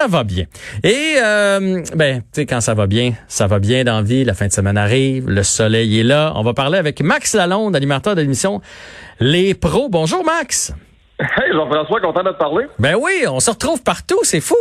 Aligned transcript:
Ça 0.00 0.06
va 0.06 0.22
bien. 0.22 0.44
Et 0.84 1.16
euh, 1.20 1.82
ben, 1.96 2.20
tu 2.20 2.26
sais, 2.30 2.46
quand 2.46 2.60
ça 2.60 2.72
va 2.72 2.86
bien, 2.86 3.14
ça 3.26 3.48
va 3.48 3.58
bien 3.58 3.82
dans 3.82 3.96
la 3.96 4.02
vie. 4.02 4.24
La 4.24 4.34
fin 4.34 4.46
de 4.46 4.52
semaine 4.52 4.78
arrive, 4.78 5.28
le 5.28 5.42
soleil 5.42 5.98
est 5.98 6.04
là. 6.04 6.30
On 6.36 6.42
va 6.42 6.54
parler 6.54 6.78
avec 6.78 7.02
Max 7.02 7.34
Lalonde, 7.34 7.74
animateur 7.74 8.14
de 8.14 8.20
l'émission 8.20 8.60
Les 9.18 9.54
Pros. 9.54 9.88
Bonjour 9.88 10.24
Max. 10.24 10.72
Hey 11.18 11.52
Jean-François, 11.52 12.00
content 12.00 12.22
de 12.22 12.30
te 12.30 12.38
parler. 12.38 12.66
Ben 12.78 12.94
oui, 12.94 13.24
on 13.26 13.40
se 13.40 13.50
retrouve 13.50 13.82
partout, 13.82 14.20
c'est 14.22 14.40
fou. 14.40 14.54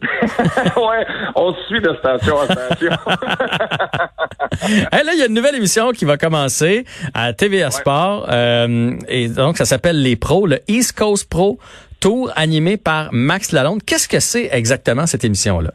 ouais, 0.00 1.06
on 1.34 1.52
suit 1.66 1.80
de 1.80 1.96
station 1.98 2.36
en 2.36 2.44
station. 2.44 2.90
hey, 4.92 5.04
là, 5.04 5.12
il 5.12 5.18
y 5.18 5.22
a 5.22 5.26
une 5.26 5.34
nouvelle 5.34 5.56
émission 5.56 5.90
qui 5.90 6.04
va 6.04 6.16
commencer 6.16 6.84
à 7.14 7.32
TVA 7.32 7.72
Sport. 7.72 8.28
Euh, 8.30 8.92
et 9.08 9.26
donc, 9.26 9.56
ça 9.56 9.64
s'appelle 9.64 10.00
Les 10.00 10.14
Pros, 10.14 10.46
le 10.46 10.60
East 10.68 10.96
Coast 10.96 11.28
Pro 11.28 11.58
Tour 12.02 12.32
animé 12.34 12.78
par 12.78 13.10
Max 13.12 13.52
Lalonde. 13.52 13.84
Qu'est-ce 13.86 14.08
que 14.08 14.18
c'est 14.18 14.48
exactement 14.50 15.06
cette 15.06 15.24
émission-là? 15.24 15.70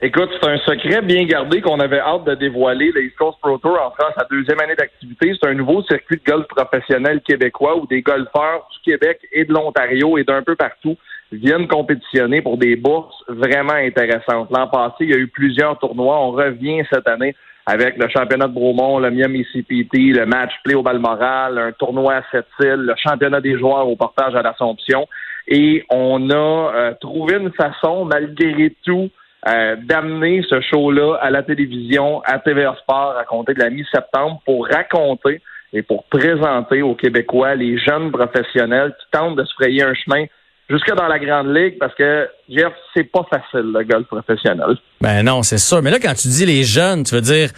Écoute, 0.00 0.30
c'est 0.40 0.48
un 0.48 0.58
secret 0.58 1.02
bien 1.02 1.24
gardé 1.24 1.60
qu'on 1.60 1.80
avait 1.80 1.98
hâte 1.98 2.22
de 2.26 2.36
dévoiler. 2.36 2.92
Le 2.94 3.02
East 3.02 3.16
Coast 3.16 3.38
Pro 3.42 3.58
Tour 3.58 3.72
en 3.72 3.90
France, 3.90 4.14
sa 4.16 4.24
deuxième 4.30 4.60
année 4.60 4.76
d'activité, 4.76 5.32
c'est 5.34 5.48
un 5.48 5.54
nouveau 5.54 5.82
circuit 5.82 6.20
de 6.24 6.30
golf 6.30 6.46
professionnel 6.46 7.20
québécois 7.26 7.76
où 7.76 7.88
des 7.88 8.02
golfeurs 8.02 8.68
du 8.70 8.92
Québec 8.92 9.18
et 9.32 9.44
de 9.46 9.52
l'Ontario 9.52 10.16
et 10.16 10.22
d'un 10.22 10.42
peu 10.44 10.54
partout 10.54 10.96
viennent 11.32 11.66
compétitionner 11.66 12.40
pour 12.40 12.56
des 12.56 12.76
bourses 12.76 13.24
vraiment 13.26 13.72
intéressantes. 13.72 14.50
L'an 14.52 14.68
passé, 14.68 14.94
il 15.00 15.10
y 15.10 15.14
a 15.14 15.18
eu 15.18 15.26
plusieurs 15.26 15.76
tournois. 15.80 16.20
On 16.20 16.30
revient 16.30 16.84
cette 16.88 17.08
année 17.08 17.34
avec 17.66 17.98
le 17.98 18.08
championnat 18.08 18.46
de 18.46 18.54
Bromont, 18.54 19.00
le 19.00 19.10
Miami 19.10 19.44
CPT, 19.52 20.14
le 20.14 20.24
match 20.24 20.52
play 20.62 20.74
au 20.74 20.82
Balmoral, 20.82 21.58
un 21.58 21.72
tournoi 21.72 22.14
à 22.14 22.22
Sept-Îles, 22.30 22.86
le 22.86 22.94
championnat 22.96 23.40
des 23.40 23.58
joueurs 23.58 23.88
au 23.88 23.96
portage 23.96 24.36
à 24.36 24.42
l'Assomption. 24.42 25.08
Et 25.48 25.84
on 25.88 26.30
a 26.30 26.34
euh, 26.34 26.94
trouvé 27.00 27.36
une 27.36 27.52
façon, 27.52 28.04
malgré 28.04 28.74
tout, 28.84 29.08
euh, 29.48 29.76
d'amener 29.82 30.42
ce 30.48 30.60
show-là 30.60 31.14
à 31.20 31.30
la 31.30 31.42
télévision, 31.42 32.20
à 32.26 32.38
TVA 32.38 32.76
Sport, 32.82 33.16
à 33.18 33.24
compter 33.24 33.54
de 33.54 33.60
la 33.60 33.70
mi-septembre, 33.70 34.42
pour 34.44 34.66
raconter 34.66 35.40
et 35.72 35.82
pour 35.82 36.04
présenter 36.04 36.82
aux 36.82 36.94
Québécois 36.94 37.54
les 37.54 37.78
jeunes 37.78 38.10
professionnels 38.12 38.94
qui 39.00 39.06
tentent 39.10 39.36
de 39.36 39.44
se 39.44 39.54
frayer 39.54 39.82
un 39.82 39.94
chemin 39.94 40.26
jusque 40.68 40.94
dans 40.94 41.06
la 41.06 41.18
grande 41.18 41.54
ligue 41.54 41.78
parce 41.78 41.94
que 41.94 42.28
Jeff, 42.48 42.72
c'est 42.94 43.04
pas 43.04 43.26
facile 43.30 43.72
le 43.72 43.84
golf 43.84 44.06
professionnel. 44.06 44.76
Ben 45.00 45.22
non, 45.22 45.42
c'est 45.42 45.58
sûr. 45.58 45.82
Mais 45.82 45.90
là, 45.90 45.98
quand 46.00 46.14
tu 46.14 46.28
dis 46.28 46.44
les 46.44 46.64
jeunes, 46.64 47.04
tu 47.04 47.14
veux 47.14 47.20
dire 47.20 47.50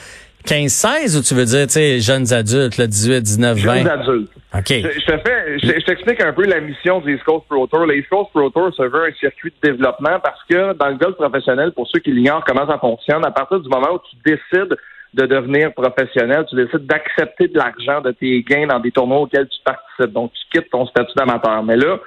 15-16 0.46 1.18
ou 1.18 1.22
tu 1.22 1.34
veux 1.34 1.44
dire, 1.44 1.66
tu 1.66 1.74
sais, 1.74 2.00
jeunes 2.00 2.32
adultes, 2.32 2.76
là, 2.76 2.86
18, 2.86 3.22
19, 3.22 3.58
20? 3.58 3.76
Jeunes 3.76 3.88
adultes. 3.88 4.32
OK. 4.52 4.68
Je, 4.68 5.00
je 5.00 5.06
te 5.06 5.18
fais, 5.18 5.58
je, 5.58 5.84
t'explique 5.84 6.20
un 6.22 6.32
peu 6.32 6.44
la 6.44 6.60
mission 6.60 7.00
du 7.00 7.14
East 7.14 7.24
Coast 7.24 7.46
Pro 7.48 7.66
Tour. 7.66 7.86
Le 7.86 7.98
East 7.98 8.08
Coast 8.08 8.30
Pro 8.34 8.50
Tour 8.50 8.74
se 8.74 8.82
veut 8.82 9.04
un 9.04 9.12
circuit 9.20 9.52
de 9.62 9.68
développement 9.70 10.18
parce 10.20 10.42
que 10.48 10.72
dans 10.72 10.88
le 10.88 10.96
golf 10.96 11.16
professionnel, 11.16 11.72
pour 11.72 11.86
ceux 11.88 12.00
qui 12.00 12.10
l'ignorent 12.10 12.44
comment 12.44 12.66
ça 12.66 12.78
fonctionne, 12.78 13.24
à 13.24 13.30
partir 13.30 13.60
du 13.60 13.68
moment 13.68 13.94
où 13.94 13.98
tu 14.10 14.16
décides 14.24 14.76
de 15.14 15.26
devenir 15.26 15.72
professionnel, 15.72 16.46
tu 16.48 16.56
décides 16.56 16.86
d'accepter 16.86 17.48
de 17.48 17.58
l'argent 17.58 18.00
de 18.00 18.12
tes 18.12 18.42
gains 18.42 18.66
dans 18.66 18.80
des 18.80 18.90
tournois 18.90 19.20
auxquels 19.20 19.48
tu 19.48 19.58
participes. 19.64 20.12
Donc, 20.12 20.32
tu 20.32 20.58
quittes 20.58 20.70
ton 20.70 20.86
statut 20.86 21.12
d'amateur. 21.16 21.62
Mais 21.62 21.76
là, 21.76 21.98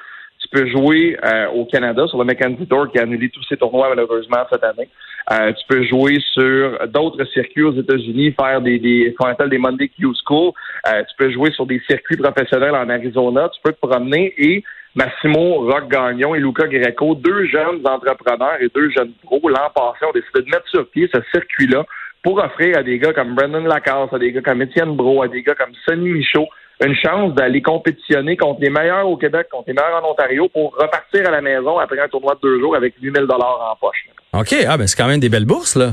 peux 0.54 0.68
jouer 0.68 1.18
euh, 1.24 1.48
au 1.50 1.66
Canada 1.66 2.06
sur 2.08 2.18
le 2.20 2.26
Mackenzie 2.26 2.68
Tour 2.68 2.92
qui 2.92 3.00
a 3.00 3.04
annulé 3.04 3.30
tous 3.30 3.44
ses 3.50 3.58
tournois 3.58 3.90
malheureusement 3.90 4.46
cette 4.52 4.64
année. 4.64 4.90
Euh, 5.32 5.52
tu 5.54 5.66
peux 5.68 5.84
jouer 5.84 6.18
sur 6.34 6.88
d'autres 6.88 7.24
circuits 7.34 7.64
aux 7.64 7.74
États-Unis, 7.74 8.36
faire 8.40 8.62
des, 8.62 8.78
des 8.78 9.16
qu'on 9.18 9.28
appelle 9.28 9.50
des 9.50 9.58
Monday 9.58 9.88
Q 9.88 10.08
School. 10.26 10.52
Euh, 10.88 11.04
tu 11.04 11.16
peux 11.18 11.32
jouer 11.32 11.52
sur 11.52 11.66
des 11.66 11.82
circuits 11.90 12.18
professionnels 12.18 12.76
en 12.76 12.90
Arizona. 12.90 13.50
Tu 13.50 13.60
peux 13.64 13.72
te 13.72 13.88
promener 13.88 14.34
et 14.38 14.64
Massimo 14.96 15.62
Rock 15.62 15.90
Gagnon 15.90 16.36
et 16.36 16.40
Luca 16.40 16.68
Greco, 16.68 17.16
deux 17.16 17.46
jeunes 17.48 17.82
entrepreneurs 17.86 18.58
et 18.60 18.70
deux 18.76 18.92
jeunes 18.92 19.14
pros, 19.24 19.42
l'an 19.50 19.72
passé, 19.74 20.06
ont 20.06 20.14
décidé 20.14 20.42
de 20.42 20.52
mettre 20.52 20.68
sur 20.68 20.88
pied 20.90 21.10
ce 21.12 21.20
circuit-là 21.32 21.84
pour 22.22 22.38
offrir 22.38 22.78
à 22.78 22.84
des 22.84 23.00
gars 23.00 23.12
comme 23.12 23.34
Brendan 23.34 23.66
Lacasse, 23.66 24.14
à 24.14 24.20
des 24.20 24.32
gars 24.32 24.42
comme 24.42 24.62
Étienne 24.62 24.96
Bro, 24.96 25.24
à 25.24 25.28
des 25.28 25.42
gars 25.42 25.56
comme 25.56 25.74
Sonny 25.86 26.10
Michaud, 26.10 26.48
une 26.86 26.96
chance 26.96 27.34
d'aller 27.34 27.62
compétitionner 27.62 28.38
contre 28.38 28.62
les 28.62 28.70
meilleurs 28.70 29.08
au 29.08 29.18
Québec, 29.18 29.48
contre 29.52 29.66
les 29.68 29.74
meilleurs 29.74 30.04
en 30.04 30.12
Ontario 30.12 30.50
pour 30.50 30.76
repartir 30.76 31.28
à 31.28 31.32
la 31.32 31.42
maison 31.42 31.80
après 31.80 32.00
un 32.00 32.08
tournoi 32.08 32.36
de 32.36 32.40
deux 32.42 32.60
jours 32.60 32.76
avec 32.76 32.96
8000 33.02 33.26
dollars 33.26 33.72
en 33.72 33.76
poche. 33.76 34.06
OK. 34.34 34.66
Ah, 34.68 34.78
ben 34.78 34.88
c'est 34.88 34.98
quand 34.98 35.08
même 35.08 35.20
des 35.20 35.30
belles 35.30 35.46
bourses, 35.46 35.76
là. 35.76 35.92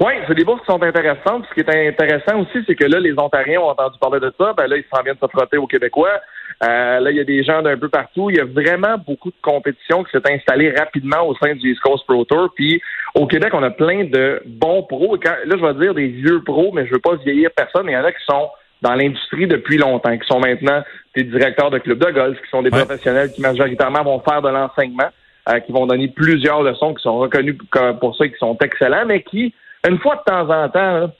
Oui, 0.00 0.14
c'est 0.26 0.34
des 0.34 0.44
bourses 0.44 0.60
qui 0.60 0.66
sont 0.66 0.82
intéressantes. 0.82 1.44
Ce 1.48 1.54
qui 1.54 1.60
est 1.60 1.88
intéressant 1.88 2.40
aussi, 2.40 2.64
c'est 2.66 2.74
que 2.74 2.84
là, 2.84 2.98
les 2.98 3.12
Ontariens 3.16 3.60
ont 3.60 3.68
entendu 3.68 3.98
parler 4.00 4.20
de 4.20 4.32
ça. 4.36 4.52
Ben 4.56 4.66
là, 4.66 4.76
ils 4.76 4.84
s'en 4.92 5.02
viennent 5.02 5.18
se 5.20 5.28
frotter 5.28 5.58
aux 5.58 5.66
Québécois. 5.66 6.20
Euh, 6.64 7.00
là, 7.00 7.10
il 7.10 7.16
y 7.16 7.20
a 7.20 7.24
des 7.24 7.44
gens 7.44 7.62
d'un 7.62 7.76
peu 7.76 7.88
partout. 7.88 8.30
Il 8.30 8.36
y 8.36 8.40
a 8.40 8.44
vraiment 8.44 8.96
beaucoup 8.98 9.30
de 9.30 9.36
compétitions 9.42 10.02
qui 10.02 10.10
s'est 10.10 10.32
installée 10.32 10.74
rapidement 10.76 11.26
au 11.26 11.36
sein 11.36 11.54
du 11.54 11.70
East 11.70 11.80
Coast 11.82 12.04
Pro 12.06 12.24
Tour. 12.24 12.50
Puis 12.56 12.80
au 13.14 13.26
Québec, 13.26 13.52
on 13.52 13.62
a 13.62 13.70
plein 13.70 14.04
de 14.04 14.42
bons 14.46 14.82
pros. 14.82 15.16
là, 15.16 15.36
je 15.44 15.64
vais 15.64 15.74
dire 15.74 15.94
des 15.94 16.08
vieux 16.08 16.42
pros, 16.42 16.72
mais 16.72 16.86
je 16.86 16.92
veux 16.92 17.00
pas 17.00 17.14
vieillir 17.16 17.50
personne. 17.54 17.86
Il 17.86 17.92
y 17.92 17.96
en 17.96 18.04
a 18.04 18.10
qui 18.10 18.24
sont 18.24 18.48
dans 18.82 18.94
l'industrie 18.94 19.46
depuis 19.46 19.78
longtemps, 19.78 20.16
qui 20.16 20.26
sont 20.26 20.40
maintenant 20.40 20.82
des 21.14 21.24
directeurs 21.24 21.70
de 21.70 21.78
clubs 21.78 22.04
de 22.04 22.10
golf, 22.10 22.38
qui 22.42 22.50
sont 22.50 22.62
des 22.62 22.70
professionnels 22.70 23.32
qui 23.32 23.40
majoritairement 23.40 24.02
vont 24.02 24.20
faire 24.20 24.42
de 24.42 24.48
l'enseignement, 24.48 25.08
euh, 25.48 25.60
qui 25.60 25.72
vont 25.72 25.86
donner 25.86 26.08
plusieurs 26.08 26.62
leçons, 26.62 26.94
qui 26.94 27.02
sont 27.02 27.18
reconnus 27.18 27.56
pour 28.00 28.16
ça, 28.16 28.28
qui 28.28 28.36
sont 28.38 28.56
excellents, 28.58 29.06
mais 29.06 29.22
qui, 29.22 29.54
une 29.88 29.98
fois 29.98 30.16
de 30.16 30.30
temps 30.30 30.50
en 30.50 30.68
temps, 30.68 31.10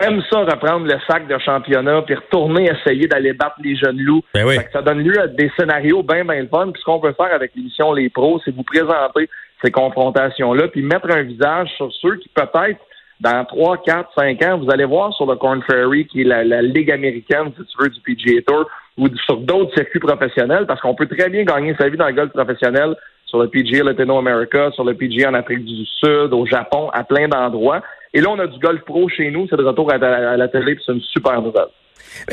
aiment 0.00 0.22
ça 0.30 0.38
reprendre 0.40 0.86
le 0.86 0.98
sac 1.06 1.26
de 1.28 1.38
championnat 1.38 2.02
puis 2.02 2.14
retourner 2.14 2.70
essayer 2.70 3.06
d'aller 3.06 3.32
battre 3.34 3.56
les 3.62 3.76
jeunes 3.76 4.00
loups. 4.00 4.24
Ben 4.32 4.46
oui. 4.46 4.56
ça 4.72 4.80
donne 4.80 5.02
lieu 5.02 5.20
à 5.20 5.26
des 5.26 5.50
scénarios 5.58 6.02
bien, 6.02 6.24
bien 6.24 6.46
fun. 6.46 6.70
Puis 6.72 6.80
ce 6.80 6.84
qu'on 6.84 7.00
peut 7.00 7.12
faire 7.12 7.34
avec 7.34 7.52
l'émission 7.54 7.92
Les 7.92 8.08
Pros, 8.08 8.40
c'est 8.44 8.54
vous 8.54 8.62
présenter 8.62 9.28
ces 9.62 9.70
confrontations-là, 9.70 10.68
puis 10.68 10.82
mettre 10.82 11.10
un 11.10 11.22
visage 11.22 11.68
sur 11.76 11.92
ceux 12.00 12.16
qui 12.16 12.30
peut-être 12.30 12.80
dans 13.20 13.44
3, 13.44 13.82
4, 13.82 14.10
5 14.14 14.42
ans, 14.44 14.58
vous 14.58 14.70
allez 14.70 14.86
voir 14.86 15.12
sur 15.14 15.26
le 15.26 15.36
Corn 15.36 15.62
Ferry, 15.62 16.06
qui 16.06 16.22
est 16.22 16.24
la, 16.24 16.62
ligue 16.62 16.90
américaine, 16.90 17.52
si 17.56 17.64
tu 17.64 17.82
veux, 17.82 17.88
du 17.90 18.00
PGA 18.00 18.40
Tour, 18.46 18.66
ou 18.96 19.08
sur 19.26 19.36
d'autres 19.38 19.74
circuits 19.74 20.00
professionnels, 20.00 20.66
parce 20.66 20.80
qu'on 20.80 20.94
peut 20.94 21.06
très 21.06 21.28
bien 21.28 21.44
gagner 21.44 21.74
sa 21.78 21.88
vie 21.88 21.98
dans 21.98 22.06
le 22.06 22.14
golf 22.14 22.32
professionnel 22.32 22.96
sur 23.26 23.38
le 23.38 23.48
PGA 23.48 23.84
Latino 23.84 24.18
America, 24.18 24.70
sur 24.72 24.84
le 24.84 24.94
PGA 24.94 25.30
en 25.30 25.34
Afrique 25.34 25.64
du 25.64 25.84
Sud, 25.84 26.32
au 26.32 26.46
Japon, 26.46 26.90
à 26.92 27.04
plein 27.04 27.28
d'endroits. 27.28 27.82
Et 28.12 28.20
là, 28.20 28.30
on 28.30 28.38
a 28.38 28.46
du 28.46 28.58
golf 28.58 28.80
pro 28.82 29.08
chez 29.08 29.30
nous, 29.30 29.46
c'est 29.48 29.56
de 29.56 29.62
retour 29.62 29.92
à, 29.92 29.98
la 29.98 30.48
télé, 30.48 30.76
c'est 30.84 30.92
une 30.92 31.00
super 31.00 31.40
nouvelle. 31.42 31.68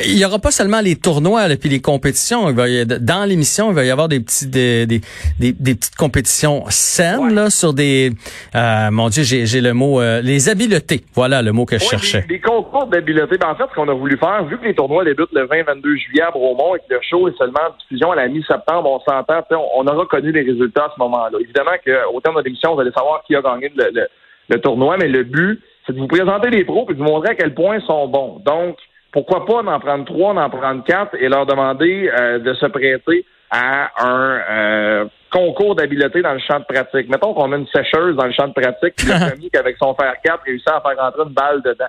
Il 0.04 0.18
y 0.18 0.24
aura 0.24 0.38
pas 0.38 0.50
seulement 0.50 0.80
les 0.80 0.96
tournois 0.96 1.48
et 1.48 1.56
puis 1.56 1.68
les 1.68 1.80
compétitions. 1.80 2.52
dans 2.52 3.28
l'émission, 3.28 3.70
il 3.70 3.74
va 3.74 3.84
y 3.84 3.90
avoir 3.90 4.08
des 4.08 4.18
petits 4.18 4.48
des, 4.48 4.86
des, 4.86 5.00
des, 5.38 5.52
petites 5.52 5.94
compétitions 5.94 6.64
saines 6.68 7.34
là 7.34 7.48
sur 7.48 7.74
des 7.74 8.10
euh, 8.56 8.90
mon 8.90 9.08
Dieu, 9.08 9.22
j'ai 9.22 9.60
le 9.60 9.74
mot 9.74 10.00
euh, 10.00 10.20
les 10.20 10.48
habiletés. 10.48 11.02
Voilà 11.14 11.42
le 11.42 11.52
mot 11.52 11.64
que 11.64 11.78
je 11.78 11.84
cherchais. 11.84 12.24
Des, 12.28 12.40
concours 12.40 12.86
d'habileté. 12.86 13.38
Ben, 13.38 13.50
en 13.50 13.54
fait, 13.54 13.64
ce 13.70 13.74
qu'on 13.74 13.88
a 13.88 13.94
voulu 13.94 14.18
faire, 14.18 14.44
vu 14.46 14.58
que 14.58 14.64
les 14.64 14.74
tournois 14.74 15.04
débutent 15.04 15.32
le 15.32 15.46
20-22 15.46 15.96
juillet 15.96 16.22
à 16.22 16.30
Bromont 16.30 16.74
et 16.74 16.80
que 16.80 16.94
le 16.94 17.00
show 17.08 17.28
est 17.28 17.36
seulement 17.38 17.60
en 17.68 17.76
diffusion 17.78 18.10
à 18.12 18.16
la 18.16 18.28
mi-septembre, 18.28 18.90
on 18.90 19.00
s'entend, 19.00 19.42
on, 19.50 19.84
on 19.84 19.86
aura 19.86 20.06
connu 20.06 20.32
les 20.32 20.42
résultats 20.42 20.86
à 20.86 20.92
ce 20.94 21.00
moment-là. 21.00 21.38
Évidemment 21.40 21.76
qu'au 21.84 22.20
terme 22.20 22.36
de 22.36 22.42
l'émission, 22.42 22.74
vous 22.74 22.80
allez 22.80 22.92
savoir 22.92 23.22
qui 23.26 23.36
a 23.36 23.42
gagné 23.42 23.70
le, 23.76 23.90
le 23.92 24.08
tournoi, 24.56 24.96
mais 24.98 25.08
le 25.08 25.24
but, 25.24 25.60
c'est 25.86 25.92
de 25.92 25.98
vous 25.98 26.06
présenter 26.06 26.50
les 26.50 26.64
pros 26.64 26.86
et 26.90 26.94
de 26.94 26.98
vous 26.98 27.04
montrer 27.04 27.30
à 27.30 27.34
quel 27.34 27.54
point 27.54 27.76
ils 27.76 27.86
sont 27.86 28.08
bons. 28.08 28.40
Donc, 28.44 28.76
pourquoi 29.12 29.46
pas 29.46 29.62
en 29.62 29.80
prendre 29.80 30.04
trois, 30.04 30.34
en 30.34 30.50
prendre 30.50 30.84
quatre 30.84 31.14
et 31.18 31.28
leur 31.28 31.46
demander 31.46 32.10
euh, 32.18 32.38
de 32.38 32.54
se 32.54 32.66
prêter 32.66 33.24
à 33.50 33.90
un 34.04 34.40
euh, 34.50 35.04
concours 35.32 35.74
d'habileté 35.74 36.20
dans 36.20 36.34
le 36.34 36.40
champ 36.40 36.60
de 36.60 36.64
pratique. 36.64 37.08
Mettons 37.08 37.32
qu'on 37.32 37.52
a 37.52 37.56
une 37.56 37.66
sécheuse 37.68 38.16
dans 38.16 38.26
le 38.26 38.32
champ 38.32 38.48
de 38.48 38.52
pratique, 38.52 38.96
qui 38.96 39.10
a 39.10 39.30
qu'avec 39.52 39.76
son 39.78 39.94
fer 39.94 40.14
4 40.22 40.42
réussit 40.44 40.68
à 40.68 40.82
faire 40.82 40.98
rentrer 40.98 41.22
une 41.22 41.34
balle 41.34 41.62
dedans. 41.62 41.86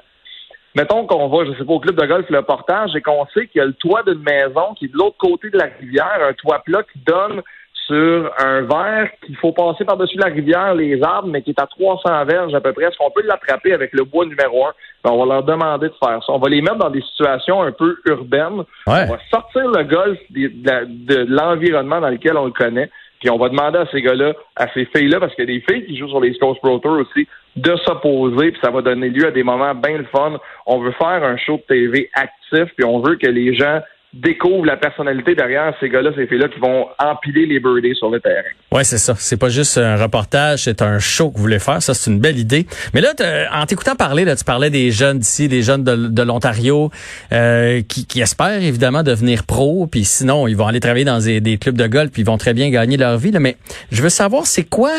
Mettons 0.76 1.06
qu'on 1.08 1.28
va, 1.28 1.46
je 1.46 1.58
sais 1.58 1.66
pas, 1.66 1.74
au 1.74 1.80
club 1.80 1.96
de 1.96 2.06
golf 2.06 2.30
le 2.30 2.42
portage 2.44 2.96
et 2.96 3.02
qu'on 3.02 3.26
sait 3.34 3.48
qu'il 3.48 3.60
y 3.60 3.62
a 3.62 3.66
le 3.66 3.74
toit 3.74 4.04
d'une 4.04 4.22
maison 4.22 4.74
qui 4.78 4.86
est 4.86 4.90
de 4.90 4.98
l'autre 4.98 5.18
côté 5.18 5.50
de 5.50 5.58
la 5.58 5.68
rivière, 5.80 6.20
un 6.22 6.34
toit 6.34 6.62
plat 6.64 6.84
qui 6.84 7.00
donne 7.00 7.42
sur 7.90 8.32
un 8.38 8.62
verre 8.62 9.10
qu'il 9.26 9.36
faut 9.38 9.52
passer 9.52 9.84
par-dessus 9.84 10.18
la 10.18 10.28
rivière, 10.28 10.76
les 10.76 11.02
arbres, 11.02 11.28
mais 11.28 11.42
qui 11.42 11.50
est 11.50 11.60
à 11.60 11.66
300 11.66 12.26
verges 12.26 12.54
à 12.54 12.62
peu 12.62 12.72
près. 12.72 12.86
Est-ce 12.86 12.98
qu'on 12.98 13.10
peut 13.10 13.24
l'attraper 13.26 13.74
avec 13.74 13.94
le 13.94 14.04
bois 14.04 14.26
numéro 14.26 14.68
un? 14.68 14.72
Ben, 15.04 15.12
on 15.12 15.26
va 15.26 15.34
leur 15.34 15.44
demander 15.44 15.88
de 15.88 15.94
faire 15.94 16.24
ça. 16.24 16.32
On 16.32 16.38
va 16.38 16.50
les 16.50 16.62
mettre 16.62 16.78
dans 16.78 16.92
des 16.92 17.02
situations 17.02 17.64
un 17.64 17.72
peu 17.72 17.98
urbaines. 18.06 18.64
On 18.86 18.92
va 18.92 19.18
sortir 19.32 19.70
le 19.72 19.84
golf 19.84 20.20
de, 20.30 21.26
l'environnement 21.28 22.00
dans 22.00 22.10
lequel 22.10 22.38
on 22.38 22.46
le 22.46 22.52
connaît. 22.52 22.92
Puis 23.20 23.30
on 23.30 23.38
va 23.38 23.50
demander 23.50 23.80
à 23.80 23.86
ces 23.92 24.02
gars-là, 24.02 24.34
à 24.56 24.68
ces 24.74 24.86
filles-là, 24.86 25.20
parce 25.20 25.34
qu'il 25.36 25.50
y 25.50 25.52
a 25.52 25.60
des 25.60 25.66
filles 25.68 25.86
qui 25.86 25.98
jouent 25.98 26.08
sur 26.08 26.22
les 26.22 26.38
Coast 26.38 26.62
Pro 26.62 26.78
Tour 26.80 27.00
aussi, 27.00 27.28
de 27.56 27.76
s'opposer, 27.78 28.52
puis 28.52 28.62
ça 28.64 28.72
va 28.72 28.82
donner 28.82 29.10
lieu 29.10 29.28
à 29.28 29.32
des 29.32 29.44
moments 29.44 29.76
bien 29.76 29.98
le 29.98 30.06
fun. 30.06 30.40
On 30.66 30.80
veut 30.80 30.94
faire 30.94 31.24
un 31.24 31.36
show 31.36 31.58
de 31.58 31.64
TV 31.64 32.10
actif, 32.14 32.74
puis 32.78 32.86
on 32.86 33.00
veut 33.00 33.16
que 33.16 33.28
les 33.28 33.56
gens 33.56 33.82
découvre 34.14 34.66
la 34.66 34.76
personnalité 34.76 35.36
derrière 35.36 35.74
ces 35.80 35.88
gars-là, 35.88 36.12
ces 36.16 36.26
filles-là 36.26 36.48
qui 36.50 36.60
vont 36.60 36.88
empiler 36.98 37.46
les 37.46 37.60
birdies 37.60 37.94
sur 37.96 38.10
le 38.10 38.20
terrain. 38.20 38.50
Ouais, 38.72 38.84
c'est 38.84 38.98
ça. 38.98 39.14
C'est 39.16 39.38
pas 39.38 39.50
juste 39.50 39.78
un 39.78 39.96
reportage, 39.98 40.64
c'est 40.64 40.82
un 40.82 40.98
show 40.98 41.30
que 41.30 41.38
vous 41.38 41.44
voulez 41.44 41.60
faire. 41.60 41.82
Ça, 41.82 41.94
c'est 41.94 42.10
une 42.10 42.20
belle 42.20 42.40
idée. 42.40 42.66
Mais 42.94 43.02
là, 43.02 43.14
en 43.54 43.66
t'écoutant 43.68 43.96
parler, 43.96 44.26
là, 44.26 44.36
tu 44.36 44.44
parlais 44.44 44.72
des 44.72 44.90
jeunes 44.90 45.20
d'ici, 45.20 45.48
des 45.48 45.62
jeunes 45.62 45.84
de, 45.84 46.24
l'Ontario 46.24 46.90
euh, 47.32 47.82
qui, 47.88 48.06
qui, 48.08 48.22
espèrent 48.22 48.62
évidemment 48.62 49.04
devenir 49.04 49.46
pro, 49.46 49.88
puis 49.88 50.04
sinon 50.06 50.48
ils 50.48 50.58
vont 50.58 50.68
aller 50.68 50.80
travailler 50.80 51.06
dans 51.06 51.20
des, 51.20 51.58
clubs 51.58 51.78
de 51.78 51.88
golf, 51.88 52.12
puis 52.12 52.24
ils 52.24 52.26
vont 52.26 52.38
très 52.38 52.54
bien 52.54 52.70
gagner 52.70 52.98
leur 52.98 53.18
vie. 53.18 53.32
Là. 53.32 53.40
Mais 53.40 53.58
je 53.92 54.02
veux 54.02 54.10
savoir, 54.10 54.46
c'est 54.46 54.64
quoi 54.64 54.92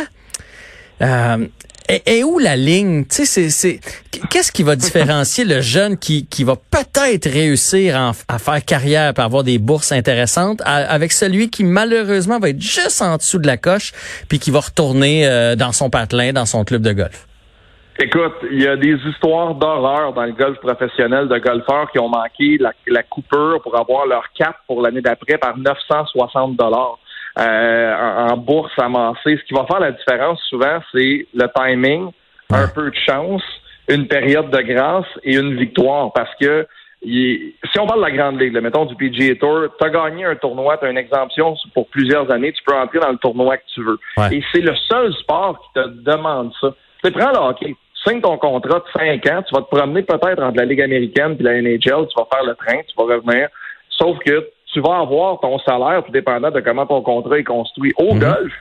Euh, 1.03 1.47
et, 2.07 2.25
où 2.25 2.39
la 2.39 2.57
ligne? 2.57 3.05
Tu 3.05 3.25
sais, 3.25 3.51
c'est, 3.51 3.81
qu'est-ce 4.31 4.53
qui 4.53 4.63
va 4.63 4.77
différencier 4.77 5.45
le 5.45 5.61
jeune 5.61 5.97
qui, 5.99 6.27
qui 6.27 6.45
va 6.45 6.55
peut-être 6.57 7.29
réussir 7.29 7.97
à, 7.97 8.39
faire 8.39 8.65
carrière 8.65 9.15
pour 9.15 9.25
avoir 9.25 9.43
des 9.43 9.59
bourses 9.59 9.93
intéressantes 9.93 10.63
avec 10.65 11.13
celui 11.13 11.51
qui 11.51 11.65
malheureusement 11.65 12.39
va 12.39 12.51
être 12.51 12.61
juste 12.61 13.03
en 13.03 13.17
dessous 13.17 13.39
de 13.39 13.47
la 13.47 13.57
coche 13.57 13.93
puis 14.29 14.39
qui 14.39 14.51
va 14.51 14.61
retourner 14.61 15.27
euh, 15.27 15.57
dans 15.57 15.73
son 15.73 15.91
patelin, 15.91 16.33
dans 16.33 16.47
son 16.47 16.65
club 16.65 16.83
de 16.83 16.93
golf? 16.93 17.27
Écoute, 18.03 18.37
il 18.51 18.63
y 18.63 18.67
a 18.67 18.77
des 18.77 18.97
histoires 19.11 19.55
d'horreur 19.55 20.15
dans 20.15 20.25
le 20.25 20.33
golf 20.33 20.59
professionnel 20.61 21.29
de 21.29 21.39
golfeurs 21.39 21.91
qui 21.91 21.99
ont 21.99 22.09
manqué 22.09 22.57
la, 22.59 22.73
la 22.87 23.03
coupure 23.03 23.61
pour 23.63 23.79
avoir 23.79 24.07
leur 24.07 24.25
cap 24.39 24.57
pour 24.67 24.81
l'année 24.81 25.03
d'après 25.03 25.37
par 25.37 25.59
960 25.59 26.57
dollars. 26.57 26.99
Euh, 27.39 28.29
en, 28.31 28.37
bourse 28.37 28.73
amassée. 28.79 29.39
Ce 29.39 29.45
qui 29.45 29.55
va 29.55 29.65
faire 29.67 29.81
la 29.81 29.93
différence 29.93 30.41
souvent, 30.49 30.81
c'est 30.93 31.27
le 31.33 31.47
timing, 31.55 32.11
un 32.51 32.69
peu 32.69 32.91
de 32.91 32.97
chance, 33.07 33.43
une 33.89 34.09
période 34.09 34.51
de 34.51 34.61
grâce 34.63 35.07
et 35.23 35.37
une 35.37 35.57
victoire. 35.57 36.13
Parce 36.13 36.35
que 36.41 36.67
si 37.03 37.79
on 37.79 37.87
parle 37.87 38.01
de 38.01 38.05
la 38.07 38.11
grande 38.11 38.41
ligue, 38.41 38.59
mettons 38.61 38.85
du 38.85 38.95
PGA 38.97 39.37
Tour, 39.37 39.69
tu 39.79 39.87
as 39.87 39.91
gagné 39.91 40.25
un 40.25 40.37
tournoi, 40.37 40.77
tu 40.79 40.87
as 40.87 40.91
une 40.91 40.99
exemption 40.99 41.57
pour 41.73 41.87
plusieurs 41.89 42.31
années, 42.31 42.53
tu 42.53 42.63
peux 42.65 42.75
entrer 42.75 42.99
dans 42.99 43.11
le 43.11 43.19
tournoi 43.19 43.57
que 43.57 43.65
tu 43.75 43.83
veux. 43.83 43.99
Et 44.33 44.43
c'est 44.53 44.61
le 44.61 44.75
seul 44.89 45.13
sport 45.15 45.61
qui 45.61 45.81
te 45.81 45.89
demande 45.89 46.53
ça. 46.61 46.75
Tu 47.03 47.11
prends 47.13 47.31
le 47.31 47.39
hockey, 47.39 47.75
signe 48.07 48.21
ton 48.21 48.37
contrat 48.37 48.81
de 48.81 48.85
5 48.93 49.27
ans, 49.27 49.43
tu 49.43 49.55
vas 49.55 49.63
te 49.63 49.75
promener 49.75 50.03
peut-être 50.03 50.43
entre 50.43 50.57
la 50.57 50.65
Ligue 50.65 50.83
américaine 50.83 51.37
et 51.39 51.43
la 51.43 51.63
NHL, 51.63 51.79
tu 51.81 52.19
vas 52.19 52.29
faire 52.31 52.45
le 52.45 52.55
train, 52.55 52.81
tu 52.87 52.95
vas 52.99 53.15
revenir. 53.15 53.49
Sauf 53.89 54.19
que 54.19 54.51
tu 54.73 54.81
vas 54.81 55.01
avoir 55.01 55.41
ton 55.41 55.59
salaire, 55.61 56.03
tout 56.05 56.13
dépendant 56.13 56.51
de 56.51 56.61
comment 56.61 56.87
ton 56.87 57.03
contrat 57.03 57.39
est 57.39 57.45
construit. 57.45 57.93
Au 57.99 58.15
mhm. 58.15 58.21
golf, 58.21 58.53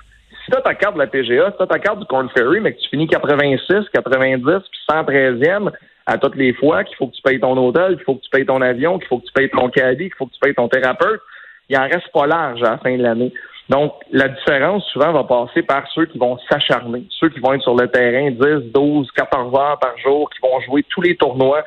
si 0.43 0.51
tu 0.51 0.57
as 0.57 0.61
ta 0.61 0.73
carte 0.73 0.95
de 0.95 0.99
la 0.99 1.07
PGA, 1.07 1.51
si 1.51 1.57
tu 1.57 1.63
as 1.63 1.67
ta 1.67 1.79
carte 1.79 1.99
du 1.99 2.05
Corn 2.05 2.29
Ferry, 2.29 2.59
mais 2.59 2.73
que 2.73 2.79
tu 2.79 2.89
finis 2.89 3.07
86, 3.07 3.89
90, 3.93 4.43
puis 4.43 4.79
113e 4.89 5.71
à 6.05 6.17
toutes 6.17 6.35
les 6.35 6.53
fois, 6.53 6.83
qu'il 6.83 6.95
faut 6.97 7.07
que 7.07 7.15
tu 7.15 7.21
payes 7.21 7.39
ton 7.39 7.55
hôtel, 7.55 7.95
qu'il 7.95 8.03
faut 8.03 8.15
que 8.15 8.23
tu 8.23 8.29
payes 8.31 8.45
ton 8.45 8.61
avion, 8.61 8.97
qu'il 8.97 9.07
faut 9.07 9.19
que 9.19 9.25
tu 9.25 9.33
payes 9.33 9.49
ton 9.49 9.69
caddie, 9.69 10.05
qu'il 10.05 10.15
faut 10.15 10.25
que 10.25 10.33
tu 10.33 10.39
payes 10.39 10.55
ton 10.55 10.67
thérapeute, 10.67 11.21
il 11.69 11.77
en 11.77 11.83
reste 11.83 12.11
pas 12.11 12.25
large 12.25 12.63
à 12.63 12.71
la 12.71 12.77
fin 12.79 12.97
de 12.97 13.03
l'année. 13.03 13.31
Donc, 13.69 13.93
la 14.11 14.27
différence, 14.29 14.83
souvent, 14.87 15.11
va 15.11 15.23
passer 15.23 15.61
par 15.61 15.87
ceux 15.93 16.07
qui 16.07 16.17
vont 16.17 16.39
s'acharner, 16.49 17.05
ceux 17.11 17.29
qui 17.29 17.39
vont 17.39 17.53
être 17.53 17.61
sur 17.61 17.75
le 17.75 17.87
terrain 17.87 18.31
10, 18.31 18.71
12, 18.73 19.11
14 19.11 19.53
heures 19.55 19.79
par 19.79 19.95
jour, 19.99 20.27
qui 20.31 20.39
vont 20.41 20.59
jouer 20.61 20.83
tous 20.89 21.01
les 21.01 21.15
tournois, 21.15 21.63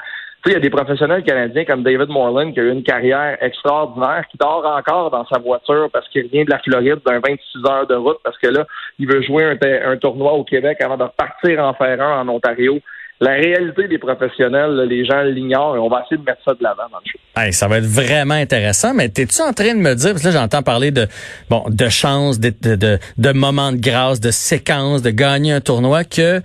il 0.51 0.53
y 0.55 0.57
a 0.57 0.61
des 0.61 0.71
professionnels 0.71 1.23
canadiens 1.23 1.65
comme 1.65 1.83
David 1.83 2.09
Moreland 2.09 2.53
qui 2.53 2.61
a 2.61 2.65
eu 2.65 2.73
une 2.73 2.83
carrière 2.83 3.39
extraordinaire, 3.41 4.25
qui 4.31 4.37
dort 4.39 4.67
encore 4.67 5.11
dans 5.11 5.25
sa 5.27 5.39
voiture 5.39 5.89
parce 5.93 6.09
qu'il 6.09 6.27
vient 6.29 6.45
de 6.45 6.51
la 6.51 6.59
Floride 6.59 7.01
d'un 7.07 7.21
26 7.21 7.71
heures 7.71 7.87
de 7.87 7.95
route 7.95 8.19
parce 8.25 8.37
que 8.39 8.49
là, 8.49 8.67
il 8.99 9.07
veut 9.07 9.23
jouer 9.23 9.45
un, 9.45 9.97
tournoi 9.97 10.33
au 10.33 10.45
Québec 10.45 10.79
avant 10.81 10.97
de 10.97 11.05
repartir 11.05 11.65
en 11.65 11.75
faire 11.75 12.01
un 12.01 12.23
en 12.23 12.29
Ontario. 12.29 12.81
La 13.21 13.35
réalité 13.35 13.87
des 13.87 13.99
professionnels, 13.99 14.85
les 14.89 15.05
gens 15.05 15.23
l'ignorent 15.23 15.77
et 15.77 15.79
on 15.79 15.89
va 15.89 16.03
essayer 16.05 16.17
de 16.17 16.25
mettre 16.25 16.43
ça 16.45 16.55
de 16.55 16.63
l'avant 16.63 16.89
dans 16.91 16.99
le 16.99 17.09
show. 17.09 17.53
ça 17.53 17.69
va 17.69 17.79
être 17.79 17.87
vraiment 17.87 18.35
intéressant, 18.35 18.95
mais 18.95 19.05
es-tu 19.05 19.43
en 19.43 19.53
train 19.53 19.75
de 19.75 19.79
me 19.81 19.95
dire, 19.95 20.11
parce 20.11 20.23
que 20.23 20.29
là 20.29 20.33
j'entends 20.33 20.63
parler 20.63 20.91
de 20.91 21.07
bon 21.49 21.63
de 21.69 21.89
chance, 21.89 22.41
de, 22.41 22.53
de, 22.63 22.75
de, 22.75 22.99
de 23.19 23.33
moments 23.33 23.71
de 23.71 23.77
grâce, 23.77 24.19
de 24.19 24.33
séquences, 24.33 25.03
de 25.03 25.11
gagner 25.11 25.53
un 25.53 25.61
tournoi, 25.61 26.03
que 26.03 26.43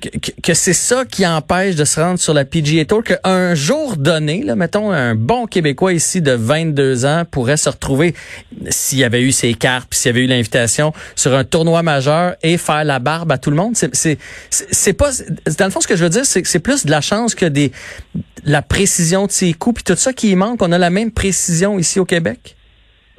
que, 0.00 0.54
c'est 0.54 0.72
ça 0.72 1.04
qui 1.04 1.26
empêche 1.26 1.76
de 1.76 1.84
se 1.84 2.00
rendre 2.00 2.18
sur 2.18 2.34
la 2.34 2.44
PGA 2.44 2.84
Tour, 2.84 3.02
qu'un 3.02 3.54
jour 3.54 3.96
donné, 3.96 4.42
là, 4.42 4.56
mettons, 4.56 4.90
un 4.90 5.14
bon 5.14 5.46
Québécois 5.46 5.92
ici 5.92 6.22
de 6.22 6.32
22 6.32 7.04
ans 7.04 7.24
pourrait 7.30 7.56
se 7.56 7.68
retrouver, 7.68 8.14
s'il 8.68 8.98
y 8.98 9.04
avait 9.04 9.22
eu 9.22 9.32
ses 9.32 9.54
cartes, 9.54 9.92
s'il 9.92 10.10
y 10.10 10.14
avait 10.14 10.24
eu 10.24 10.28
l'invitation, 10.28 10.92
sur 11.14 11.34
un 11.34 11.44
tournoi 11.44 11.82
majeur 11.82 12.34
et 12.42 12.58
faire 12.58 12.84
la 12.84 12.98
barbe 12.98 13.32
à 13.32 13.38
tout 13.38 13.50
le 13.50 13.56
monde. 13.56 13.74
C'est, 13.74 14.92
pas, 14.92 15.10
dans 15.58 15.64
le 15.64 15.70
fond, 15.70 15.80
ce 15.80 15.88
que 15.88 15.96
je 15.96 16.04
veux 16.04 16.10
dire, 16.10 16.24
c'est 16.24 16.42
que 16.42 16.48
c'est 16.48 16.60
plus 16.60 16.86
de 16.86 16.90
la 16.90 17.00
chance 17.00 17.34
que 17.34 17.46
des, 17.46 17.72
la 18.44 18.62
précision 18.62 19.26
de 19.26 19.30
ses 19.30 19.52
coups, 19.52 19.82
puis 19.82 19.94
tout 19.94 19.98
ça 19.98 20.12
qui 20.12 20.34
manque. 20.36 20.62
On 20.62 20.72
a 20.72 20.78
la 20.78 20.90
même 20.90 21.12
précision 21.12 21.78
ici 21.78 22.00
au 22.00 22.04
Québec? 22.04 22.56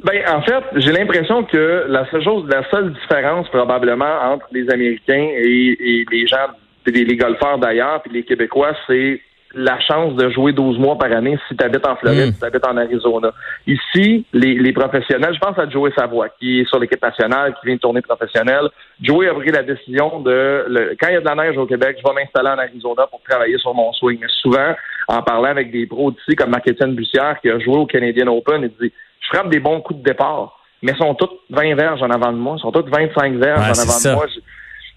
Ben, 0.03 0.21
en 0.27 0.41
fait, 0.43 0.63
j'ai 0.75 0.91
l'impression 0.91 1.43
que 1.43 1.85
la 1.87 2.09
seule 2.11 2.23
chose, 2.23 2.47
la 2.49 2.69
seule 2.69 2.93
différence 2.93 3.49
probablement 3.49 4.21
entre 4.31 4.45
les 4.51 4.69
Américains 4.69 5.27
et, 5.37 5.77
et 5.79 6.05
les 6.11 6.27
gens 6.27 6.47
les, 6.91 7.05
les 7.05 7.15
golfeurs 7.15 7.57
d'ailleurs, 7.57 8.01
puis 8.01 8.11
les 8.11 8.23
Québécois, 8.23 8.73
c'est 8.87 9.21
la 9.53 9.79
chance 9.79 10.15
de 10.15 10.29
jouer 10.29 10.51
12 10.51 10.77
mois 10.77 10.97
par 10.97 11.11
année 11.11 11.37
si 11.47 11.55
tu 11.55 11.63
habites 11.63 11.85
en 11.85 11.95
Floride, 11.95 12.29
hmm. 12.29 12.33
si 12.33 12.39
tu 12.39 12.45
habites 12.45 12.67
en 12.67 12.77
Arizona. 12.77 13.31
Ici, 13.65 14.25
les, 14.33 14.73
professionnels, 14.73 15.33
je 15.33 15.39
pense 15.39 15.57
à 15.57 15.69
Joey 15.69 15.91
Savoie, 15.97 16.29
qui 16.39 16.59
est 16.59 16.67
sur 16.67 16.79
l'équipe 16.79 17.01
nationale, 17.01 17.55
qui 17.59 17.67
vient 17.67 17.75
de 17.75 17.79
tourner 17.79 18.01
professionnelle. 18.01 18.69
Joey 19.01 19.27
a 19.27 19.33
pris 19.33 19.51
la 19.51 19.63
décision 19.63 20.19
de, 20.19 20.95
quand 20.99 21.07
il 21.07 21.13
y 21.13 21.17
a 21.17 21.21
de 21.21 21.25
la 21.25 21.35
neige 21.35 21.57
au 21.57 21.65
Québec, 21.65 21.97
je 21.99 22.07
vais 22.07 22.15
m'installer 22.15 22.49
en 22.49 22.57
Arizona 22.57 23.07
pour 23.07 23.21
travailler 23.27 23.57
sur 23.57 23.73
mon 23.73 23.91
swing. 23.93 24.19
Mais 24.21 24.27
souvent, 24.41 24.75
en 25.07 25.21
parlant 25.21 25.49
avec 25.49 25.71
des 25.71 25.85
pros 25.85 26.11
d'ici, 26.11 26.35
comme 26.35 26.51
Marc-Étienne 26.51 26.93
Bussière, 26.93 27.39
qui 27.41 27.49
a 27.49 27.57
joué 27.59 27.77
au 27.77 27.85
Canadian 27.85 28.27
Open, 28.27 28.63
il 28.63 28.69
dit, 28.87 28.93
je 29.21 29.27
frappe 29.27 29.49
des 29.49 29.59
bons 29.59 29.81
coups 29.81 29.99
de 29.99 30.03
départ, 30.03 30.59
mais 30.81 30.91
ils 30.91 30.97
sont 30.97 31.15
toutes 31.15 31.39
20 31.49 31.75
verges 31.75 32.03
en 32.03 32.09
avant 32.09 32.31
de 32.31 32.37
moi, 32.37 32.55
ils 32.57 32.61
sont 32.61 32.71
toutes 32.71 32.89
25 32.89 33.35
verges 33.35 33.59
en 33.59 33.81
avant 33.81 33.99
de 33.99 34.15
moi 34.15 34.25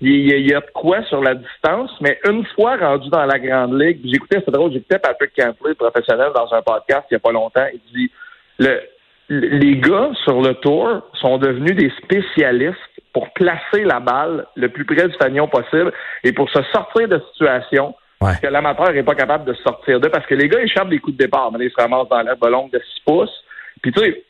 il 0.00 0.48
y, 0.48 0.54
a, 0.54 0.60
de 0.60 0.70
quoi 0.72 1.02
sur 1.04 1.20
la 1.22 1.34
distance, 1.34 1.90
mais 2.00 2.18
une 2.26 2.44
fois 2.54 2.76
rendu 2.76 3.10
dans 3.10 3.26
la 3.26 3.38
grande 3.38 3.78
ligue, 3.78 4.00
j'écoutais, 4.04 4.42
c'est 4.44 4.50
drôle, 4.50 4.72
j'écoutais 4.72 4.98
Patrick 4.98 5.32
Cantley, 5.36 5.74
professionnel, 5.74 6.30
dans 6.34 6.52
un 6.54 6.62
podcast 6.62 7.04
il 7.10 7.14
n'y 7.14 7.16
a 7.16 7.20
pas 7.20 7.32
longtemps, 7.32 7.66
il 7.72 7.80
dit 7.94 8.10
le, 8.58 8.80
les 9.28 9.76
gars 9.76 10.10
sur 10.24 10.40
le 10.40 10.54
tour 10.54 11.02
sont 11.20 11.38
devenus 11.38 11.76
des 11.76 11.92
spécialistes 12.02 12.78
pour 13.12 13.30
placer 13.32 13.84
la 13.84 14.00
balle 14.00 14.46
le 14.56 14.68
plus 14.68 14.84
près 14.84 15.06
du 15.06 15.14
fanion 15.14 15.48
possible 15.48 15.92
et 16.24 16.32
pour 16.32 16.48
se 16.50 16.62
sortir 16.72 17.08
de 17.08 17.20
situation 17.32 17.94
que 18.42 18.46
l'amateur 18.46 18.92
n'est 18.92 19.02
pas 19.02 19.14
capable 19.14 19.44
de 19.44 19.54
sortir 19.54 20.00
de 20.00 20.08
parce 20.08 20.26
que 20.26 20.34
les 20.34 20.48
gars 20.48 20.60
échappent 20.60 20.90
des 20.90 20.98
coups 20.98 21.16
de 21.16 21.22
départ, 21.22 21.50
mais 21.52 21.64
ils 21.64 21.70
se 21.70 21.80
ramassent 21.80 22.08
dans 22.08 22.22
la 22.22 22.50
longue 22.50 22.70
de 22.70 22.78
6 22.78 23.00
pouces. 23.06 23.44
Puis 23.82 23.92
tu 23.92 24.00
sais, 24.00 24.24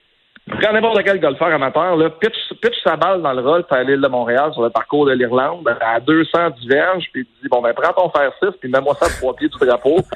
Prends 0.48 0.72
n'importe 0.72 1.02
quel 1.04 1.20
golfeur 1.20 1.48
amateur, 1.48 1.96
là, 1.96 2.10
pitch, 2.10 2.54
pitch 2.60 2.74
sa 2.82 2.96
balle 2.96 3.22
dans 3.22 3.32
le 3.32 3.42
rôle 3.42 3.64
à 3.70 3.82
l'île 3.82 4.00
de 4.00 4.08
Montréal 4.08 4.52
sur 4.52 4.62
le 4.62 4.70
parcours 4.70 5.06
de 5.06 5.12
l'Irlande 5.12 5.68
à 5.80 6.00
200 6.00 6.50
diverges, 6.60 7.04
puis 7.12 7.24
tu 7.24 7.42
dis, 7.42 7.48
bon, 7.48 7.62
ben, 7.62 7.72
prends 7.74 7.92
ton 7.92 8.10
fer 8.10 8.32
6, 8.42 8.50
puis 8.60 8.70
mets-moi 8.70 8.94
ça 8.94 9.06
à 9.06 9.08
trois 9.10 9.34
pieds 9.34 9.48
du 9.48 9.58
drapeau. 9.58 9.98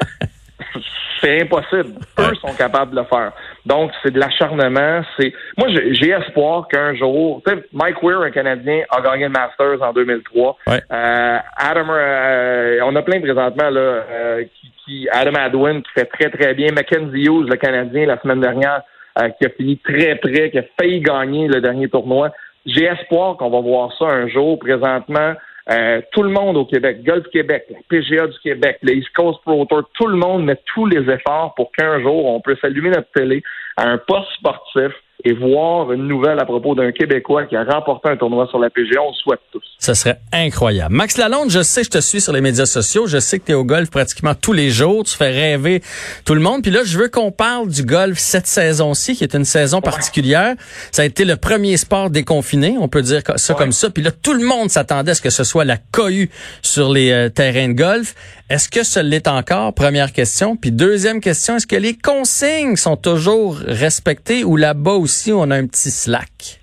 c'est 1.25 1.43
impossible. 1.43 1.95
Eux 2.19 2.35
sont 2.41 2.55
capables 2.57 2.93
de 2.93 2.97
le 3.01 3.05
faire. 3.05 3.33
Donc, 3.65 3.93
c'est 4.03 4.11
de 4.11 4.21
l'acharnement. 4.21 5.03
C'est 5.19 5.33
Moi, 5.57 5.69
j'ai 5.69 6.11
espoir 6.11 6.69
qu'un 6.69 6.95
jour, 6.95 7.43
Mike 7.73 8.03
Weir, 8.03 8.21
un 8.21 8.31
Canadien, 8.31 8.83
a 8.91 9.01
gagné 9.01 9.25
le 9.25 9.31
Masters 9.31 9.83
en 9.83 9.93
2003. 9.93 10.57
Euh, 10.69 11.39
Adam, 11.57 11.87
euh, 11.91 12.79
on 12.85 12.95
a 12.95 13.03
plein 13.03 13.21
présentement 13.21 13.71
là, 13.71 13.81
euh, 13.81 14.45
qui, 14.61 14.73
qui, 14.85 15.09
Adam 15.11 15.39
Adwin 15.41 15.83
qui 15.83 15.91
fait 15.95 16.07
très 16.07 16.31
très 16.31 16.55
bien. 16.55 16.69
Mackenzie 16.73 17.23
Hughes, 17.23 17.49
le 17.49 17.57
Canadien, 17.57 18.07
la 18.07 18.21
semaine 18.21 18.41
dernière, 18.41 18.83
euh, 19.19 19.29
qui 19.31 19.47
a 19.47 19.51
fini 19.51 19.79
très 19.79 20.17
près, 20.17 20.51
qui 20.51 20.59
a 20.59 20.65
failli 20.79 21.01
gagner 21.01 21.49
le 21.49 21.61
dernier 21.61 21.89
tournoi. 21.89 22.31
J'ai 22.67 22.85
espoir 22.85 23.37
qu'on 23.37 23.51
va 23.51 23.61
voir 23.61 23.93
ça 23.99 24.07
un 24.07 24.29
jour. 24.29 24.59
Présentement, 24.59 25.35
euh, 25.71 26.01
tout 26.13 26.23
le 26.23 26.31
monde 26.31 26.57
au 26.57 26.67
Québec, 26.67 27.03
Golf 27.05 27.27
Québec, 27.31 27.67
PGA 27.89 28.27
du 28.27 28.39
Québec, 28.41 28.79
les 28.83 28.95
East 28.95 29.11
Coast 29.15 29.41
Pro 29.43 29.67
tout 29.95 30.07
le 30.07 30.17
monde 30.17 30.45
met 30.45 30.59
tous 30.67 30.87
les 30.87 31.11
efforts 31.11 31.55
pour 31.55 31.73
qu'un 31.73 32.03
jour 32.03 32.27
on 32.27 32.41
puisse 32.41 32.63
allumer 32.63 32.91
notre 32.91 33.11
télé 33.13 33.43
à 33.77 33.89
un 33.89 33.97
poste 33.97 34.31
sportif 34.35 34.93
et 35.25 35.33
voir 35.33 35.91
une 35.93 36.07
nouvelle 36.07 36.39
à 36.39 36.45
propos 36.45 36.75
d'un 36.75 36.93
Québécois 36.93 37.45
qui 37.47 37.57
a 37.57 37.65
remporté 37.65 38.11
un 38.11 38.17
tournoi 38.17 38.47
sur 38.49 38.59
la 38.59 38.69
PGA. 38.69 39.01
On 39.01 39.09
le 39.09 39.15
souhaite 39.15 39.41
tous. 39.53 39.65
Ce 39.79 39.95
serait 39.95 40.21
incroyable. 40.33 40.95
Max 40.95 41.17
Lalonde, 41.17 41.51
je 41.51 41.63
sais, 41.63 41.83
je 41.83 41.91
te 41.91 42.01
suis 42.01 42.21
sur 42.21 42.33
les 42.35 42.43
médias 42.43 42.67
sociaux. 42.67 43.07
Je 43.07 43.19
sais 43.19 43.39
que 43.39 43.47
tu 43.47 43.53
es 43.53 43.55
au 43.55 43.65
golf 43.65 43.91
pratiquement 43.91 44.35
tous 44.35 44.53
les 44.53 44.69
jours. 44.69 45.05
Tu 45.05 45.17
fais 45.17 45.31
rêver 45.31 45.83
tout 46.27 46.35
le 46.35 46.41
monde. 46.41 46.63
Puis 46.63 46.71
là, 46.71 46.81
je 46.85 46.99
veux 46.99 47.09
qu'on 47.09 47.33
parle 47.33 47.69
du 47.69 47.85
golf 47.85 48.19
cette 48.19 48.47
saison-ci, 48.47 49.17
qui 49.17 49.25
est 49.25 49.35
une 49.35 49.47
saison 49.47 49.81
particulière. 49.81 50.57
Ça 50.93 51.03
a 51.03 51.05
été 51.07 51.25
le 51.25 51.37
premier 51.37 51.79
sport 51.79 52.11
déconfiné, 52.11 52.77
on 52.79 52.89
peut 52.89 53.03
dire 53.03 53.23
ça 53.37 53.55
comme 53.55 53.73
ça. 53.73 53.89
Puis 53.89 54.03
là, 54.03 54.11
tout 54.11 54.35
le 54.35 54.45
monde 54.45 54.69
s'attendait 54.69 55.13
à 55.13 55.15
ce 55.15 55.23
que 55.23 55.31
ce 55.31 55.45
soit 55.45 55.65
la 55.65 55.79
cohue 55.79 56.29
sur 56.61 56.91
les 56.91 57.11
euh, 57.11 57.29
terrains 57.31 57.69
de 57.69 57.75
golf. 57.75 58.15
Est-ce 58.51 58.69
que 58.69 58.85
ce 58.85 59.01
l'est 59.01 59.27
encore? 59.27 59.73
Première 59.73 60.13
question. 60.13 60.55
Puis 60.55 60.71
deuxième 60.71 61.21
question, 61.21 61.57
est-ce 61.57 61.67
que 61.67 61.77
les 61.77 61.97
consignes 61.97 62.77
sont 62.77 62.97
toujours 62.97 63.57
respectées 63.67 64.45
ou 64.45 64.57
là-bas 64.57 64.93
aussi 64.93 65.14
on 65.33 65.51
a 65.51 65.57
un 65.57 65.67
petit 65.67 65.91
slack? 65.91 66.61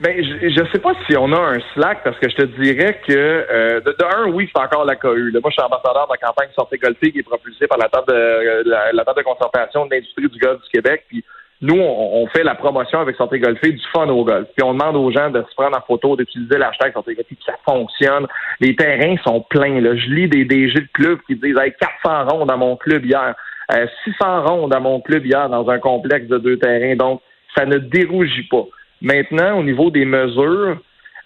Ben, 0.00 0.16
je 0.24 0.60
ne 0.60 0.66
sais 0.68 0.78
pas 0.78 0.94
si 1.06 1.14
on 1.14 1.30
a 1.30 1.38
un 1.38 1.58
slack 1.74 2.02
parce 2.02 2.18
que 2.18 2.30
je 2.30 2.36
te 2.36 2.44
dirais 2.58 2.98
que 3.06 3.12
euh, 3.12 3.80
de, 3.80 3.94
un, 4.16 4.30
oui, 4.30 4.48
c'est 4.50 4.62
encore 4.62 4.86
la 4.86 4.96
cohue. 4.96 5.30
moi, 5.30 5.50
je 5.50 5.52
suis 5.52 5.62
ambassadeur 5.62 6.06
de 6.06 6.12
la 6.12 6.26
campagne 6.26 6.48
Sortez 6.54 6.78
Golfée 6.78 7.12
qui 7.12 7.18
est 7.18 7.22
propulsée 7.22 7.66
par 7.66 7.76
la 7.76 7.90
table 7.90 8.06
de 8.10 8.70
la, 8.70 9.04
table 9.04 9.18
de 9.18 9.24
concertation 9.24 9.84
de 9.84 9.94
l'industrie 9.94 10.28
du 10.28 10.38
golf 10.38 10.62
du 10.62 10.70
Québec. 10.70 11.04
Puis 11.06 11.22
nous, 11.60 11.78
on, 11.78 12.26
fait 12.28 12.42
la 12.42 12.54
promotion 12.54 13.00
avec 13.00 13.16
Sortez 13.16 13.40
Golfée 13.40 13.72
du 13.72 13.82
fun 13.92 14.08
au 14.08 14.24
golf. 14.24 14.48
Puis 14.56 14.64
on 14.64 14.72
demande 14.72 14.96
aux 14.96 15.10
gens 15.10 15.28
de 15.28 15.42
se 15.42 15.54
prendre 15.54 15.76
en 15.76 15.82
photo, 15.82 16.16
d'utiliser 16.16 16.56
l'hashtag 16.56 16.94
Sortez 16.94 17.14
Golfée, 17.14 17.36
puis 17.36 17.44
ça 17.44 17.58
fonctionne. 17.68 18.26
Les 18.60 18.74
terrains 18.74 19.16
sont 19.22 19.42
pleins. 19.50 19.82
Je 19.82 20.08
lis 20.08 20.28
des 20.28 20.46
DG 20.46 20.80
de 20.80 20.88
clubs 20.94 21.18
qui 21.26 21.36
disent 21.36 21.58
hey, 21.58 21.74
400 21.78 22.24
ronds 22.30 22.46
dans 22.46 22.56
mon 22.56 22.76
club 22.76 23.04
hier, 23.04 23.34
600 23.68 24.24
euh, 24.24 24.40
ronds 24.40 24.68
dans 24.68 24.80
mon 24.80 25.02
club 25.02 25.26
hier 25.26 25.50
dans 25.50 25.68
un 25.68 25.78
complexe 25.78 26.26
de 26.28 26.38
deux 26.38 26.58
terrains. 26.58 26.96
Donc, 26.96 27.20
ça 27.54 27.66
ne 27.66 27.78
dérougit 27.78 28.44
pas. 28.44 28.66
Maintenant, 29.02 29.58
au 29.58 29.62
niveau 29.62 29.90
des 29.90 30.04
mesures, 30.04 30.78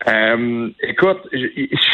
Euh, 0.08 0.68
écoute, 0.82 1.20
je, 1.32 1.46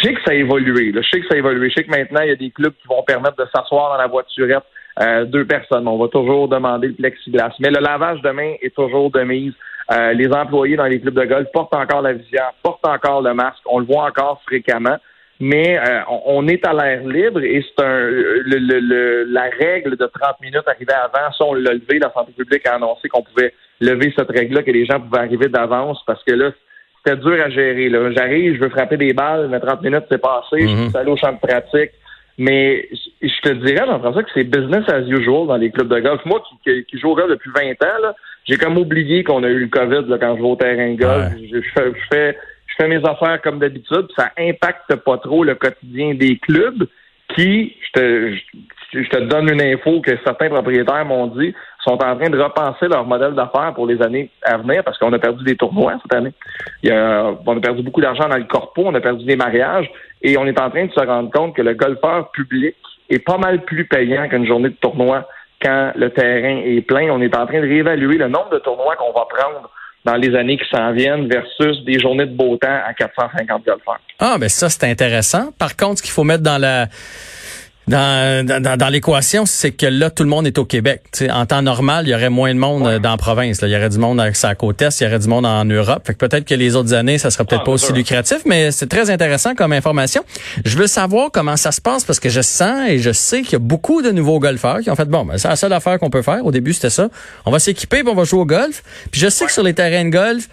sais 0.03 0.15
que 0.15 0.23
ça 0.23 0.33
a 0.33 0.35
évolué. 0.35 0.93
Je 0.95 1.09
sais 1.09 1.21
que 1.21 1.29
ça 1.29 1.35
a 1.35 1.39
évolué. 1.39 1.69
Je 1.71 1.75
sais 1.75 1.85
que 1.85 1.91
maintenant, 1.91 2.23
il 2.23 2.29
y 2.29 2.33
a 2.33 2.37
des 2.37 2.51
clubs 2.51 2.73
qui 2.73 2.89
vont 2.89 3.03
permettre 3.03 3.37
de 3.37 3.47
s'asseoir 3.55 3.91
dans 3.91 3.99
la 3.99 4.09
voiturette 4.09 4.65
euh, 5.01 5.25
deux 5.25 5.45
personnes. 5.45 5.87
On 5.87 5.99
va 5.99 6.09
toujours 6.09 6.49
demander 6.49 6.89
le 6.89 6.95
plexiglas. 6.95 7.53
Mais 7.61 7.71
le 7.71 7.81
lavage 7.81 8.21
de 8.23 8.31
main 8.31 8.55
est 8.61 8.75
toujours 8.75 9.11
de 9.11 9.23
mise. 9.23 9.53
Euh, 9.93 10.13
les 10.13 10.29
employés 10.33 10.77
dans 10.77 10.87
les 10.87 11.01
clubs 11.01 11.15
de 11.15 11.25
golf 11.25 11.49
portent 11.53 11.75
encore 11.75 12.03
la 12.03 12.15
visière, 12.15 12.53
portent 12.63 12.87
encore 12.87 13.23
le 13.23 13.35
masque. 13.35 13.63
On 13.67 13.79
le 13.79 13.87
voit 13.87 14.05
encore 14.05 14.41
fréquemment. 14.45 14.97
Mais 15.43 15.79
euh, 15.79 16.01
on 16.27 16.47
est 16.49 16.67
à 16.67 16.75
l'air 16.75 17.03
libre 17.03 17.43
et 17.43 17.65
c'est 17.65 17.83
un 17.83 18.11
le, 18.11 19.25
la 19.25 19.49
règle 19.59 19.97
de 19.97 20.05
30 20.05 20.39
minutes 20.43 20.67
arrivée 20.67 20.93
avant, 20.93 21.33
ça 21.33 21.45
on 21.47 21.55
l'a 21.55 21.73
levé, 21.73 21.99
la 21.99 22.13
santé 22.13 22.33
publique 22.37 22.67
a 22.67 22.75
annoncé 22.75 23.09
qu'on 23.09 23.23
pouvait 23.23 23.55
lever 23.81 24.13
cette 24.15 24.31
règle-là, 24.31 24.63
que 24.63 24.71
les 24.71 24.85
gens 24.85 25.01
pouvaient 25.01 25.21
arriver 25.21 25.49
d'avance 25.49 25.99
parce 26.07 26.23
que 26.25 26.33
là, 26.33 26.51
c'était 26.99 27.17
dur 27.17 27.43
à 27.43 27.49
gérer. 27.49 27.89
Là. 27.89 28.13
J'arrive, 28.13 28.57
je 28.57 28.61
veux 28.61 28.69
frapper 28.69 28.99
des 28.99 29.15
balles, 29.15 29.49
mais 29.51 29.61
30 29.61 29.83
minutes 29.83 30.05
c'est 30.11 30.21
passé, 30.21 30.61
je 30.61 30.67
suis 30.67 30.77
mhm. 30.77 30.97
allé 30.97 31.11
au 31.11 31.17
champ 31.17 31.33
de 31.33 31.39
pratique. 31.39 31.93
Mais 32.37 32.89
je 33.21 33.41
te 33.43 33.51
dirais, 33.51 33.87
Jean-François, 33.87 34.23
que 34.23 34.31
c'est 34.33 34.45
business 34.45 34.89
as 34.89 35.01
usual 35.01 35.47
dans 35.47 35.57
les 35.57 35.71
clubs 35.71 35.89
de 35.89 36.01
golf. 36.01 36.25
Moi, 36.25 36.43
qui, 36.65 36.85
qui, 36.85 36.99
joue 36.99 37.11
au 37.11 37.15
golf 37.15 37.29
depuis 37.29 37.51
20 37.55 37.73
ans, 37.83 38.15
j'ai 38.45 38.57
comme 38.57 38.79
oublié 38.79 39.25
qu'on 39.25 39.43
a 39.43 39.49
eu 39.49 39.59
le 39.59 39.69
COVID 39.69 40.09
là, 40.09 40.17
quand 40.19 40.37
je 40.37 40.43
vais 40.43 40.49
au 40.49 40.57
terrain 40.57 40.95
de 40.95 40.99
golf. 40.99 41.33
Je, 41.53 41.61
je, 41.61 41.93
fais, 42.11 42.39
je 42.71 42.75
fais 42.77 42.89
mes 42.89 43.05
affaires 43.05 43.41
comme 43.43 43.59
d'habitude. 43.59 44.07
Ça 44.17 44.31
impacte 44.39 44.95
pas 44.97 45.19
trop 45.19 45.45
le 45.45 45.55
quotidien 45.55 46.15
des 46.15 46.39
clubs 46.39 46.87
qui, 47.35 47.77
je 47.81 48.01
te, 48.01 48.35
je 48.93 49.09
te 49.09 49.19
donne 49.19 49.49
une 49.51 49.63
info 49.63 50.01
que 50.01 50.13
certains 50.25 50.49
propriétaires 50.49 51.05
m'ont 51.05 51.29
dit, 51.29 51.55
sont 51.85 52.03
en 52.03 52.17
train 52.17 52.29
de 52.29 52.39
repenser 52.39 52.89
leur 52.89 53.05
modèle 53.07 53.35
d'affaires 53.35 53.73
pour 53.75 53.87
les 53.87 54.03
années 54.03 54.31
à 54.43 54.57
venir 54.59 54.83
parce 54.85 54.99
qu'on 54.99 55.13
a 55.13 55.19
perdu 55.19 55.45
des 55.45 55.57
tournois 55.57 55.95
cette 56.03 56.15
année. 56.15 56.33
Il 56.83 56.91
y 56.91 56.93
a, 56.93 57.33
on 57.47 57.57
a 57.57 57.61
perdu 57.61 57.83
beaucoup 57.83 58.01
d'argent 58.01 58.29
dans 58.29 58.37
le 58.37 58.45
corpo, 58.45 58.83
on 58.85 58.95
a 58.95 59.01
perdu 59.01 59.25
des 59.25 59.37
mariages 59.37 59.91
et 60.23 60.37
on 60.39 60.47
est 60.47 60.61
en 60.61 60.71
train 60.71 60.87
de 60.87 60.93
se 60.93 61.01
rendre 61.01 61.31
compte 61.31 61.55
que 61.55 61.63
le 61.63 61.75
golfeur 61.75 62.31
public 62.33 62.77
est 63.09 63.25
pas 63.25 63.39
mal 63.39 63.65
plus 63.65 63.87
payant 63.87 64.29
qu'une 64.29 64.47
journée 64.47 64.71
de 64.71 64.77
tournoi 64.81 65.27
quand 65.63 65.93
le 65.95 66.11
terrain 66.11 66.61
est 66.65 66.81
plein. 66.83 67.11
On 67.11 67.21
est 67.21 67.37
en 67.37 67.47
train 67.47 67.61
de 67.61 67.69
réévaluer 67.69 68.19
le 68.19 68.29
nombre 68.29 68.51
de 68.51 68.59
tournois 68.59 68.97
qu'on 68.97 69.13
va 69.13 69.27
prendre 69.29 69.71
dans 70.05 70.17
les 70.17 70.35
années 70.35 70.57
qui 70.57 70.65
s'en 70.71 70.93
viennent 70.93 71.29
versus 71.29 71.85
des 71.85 71.99
journées 71.99 72.27
de 72.27 72.35
beau 72.35 72.57
temps 72.57 72.81
à 72.87 72.95
450 72.95 73.65
golfeurs. 73.65 74.01
Ah, 74.19 74.37
ben 74.39 74.49
ça, 74.49 74.69
c'est 74.69 74.85
intéressant. 74.85 75.53
Par 75.59 75.77
contre, 75.77 75.99
ce 75.99 76.03
qu'il 76.03 76.13
faut 76.13 76.25
mettre 76.25 76.43
dans 76.43 76.59
la 76.59 76.87
dans, 77.89 78.47
dans, 78.47 78.77
dans 78.77 78.89
l'équation, 78.89 79.47
c'est 79.47 79.73
que 79.73 79.87
là, 79.87 80.11
tout 80.11 80.23
le 80.23 80.29
monde 80.29 80.47
est 80.47 80.59
au 80.59 80.65
Québec. 80.65 81.03
en 81.31 81.47
temps 81.47 81.63
normal, 81.63 82.07
il 82.07 82.11
y 82.11 82.15
aurait 82.15 82.31
moins 82.31 82.55
de 82.55 82.59
monde 82.59 82.87
euh, 82.87 82.99
dans 82.99 83.11
la 83.11 83.17
province. 83.17 83.61
Là. 83.61 83.69
Il 83.69 83.73
y 83.73 83.77
aurait 83.77 83.89
du 83.89 83.99
monde 83.99 84.21
à 84.21 84.33
sa 84.33 84.55
côte 84.55 84.81
est, 84.83 85.01
il 85.01 85.05
y 85.05 85.07
aurait 85.07 85.19
du 85.19 85.29
monde 85.29 85.45
en 85.45 85.65
Europe. 85.65 86.07
Fait 86.07 86.15
que 86.15 86.19
peut-être 86.19 86.45
que 86.45 86.55
les 86.55 86.77
autres 86.77 86.95
années, 86.95 87.19
ça 87.19 87.31
sera 87.31 87.45
peut-être 87.45 87.63
ah, 87.63 87.65
pas 87.65 87.73
aussi 87.73 87.93
lucratif, 87.93 88.39
mais 88.47 88.71
c'est 88.71 88.87
très 88.87 89.11
intéressant 89.11 89.55
comme 89.55 89.73
information. 89.73 90.25
Je 90.65 90.77
veux 90.77 90.87
savoir 90.87 91.31
comment 91.33 91.57
ça 91.57 91.73
se 91.73 91.81
passe 91.81 92.05
parce 92.05 92.21
que 92.21 92.29
je 92.29 92.43
sens 92.43 92.89
et 92.89 92.99
je 92.99 93.13
sais 93.13 93.43
qu'il 93.43 93.55
y 93.55 93.57
a 93.57 93.61
beaucoup 93.61 94.03
de 94.03 94.11
nouveaux 94.11 94.39
golfeurs 94.39 94.81
qui 94.81 94.91
ont 94.91 94.97
fait 94.97 95.09
bon, 95.09 95.25
ben, 95.25 95.39
c'est 95.39 95.49
la 95.49 95.57
seule 95.57 95.73
affaire 95.73 95.99
qu'on 95.99 96.11
peut 96.11 96.23
faire. 96.23 96.45
Au 96.45 96.53
début, 96.53 96.73
c'était 96.73 96.91
ça. 96.91 97.09
On 97.45 97.51
va 97.51 97.59
s'équiper, 97.59 98.03
on 98.07 98.15
va 98.15 98.25
jouer 98.25 98.41
au 98.41 98.47
golf. 98.47 98.83
Puis 99.11 99.21
je 99.21 99.29
sais 99.29 99.47
que 99.47 99.53
sur 99.53 99.63
les 99.63 99.75
terrains 99.75 100.05
de 100.05 100.11
golf, 100.11 100.49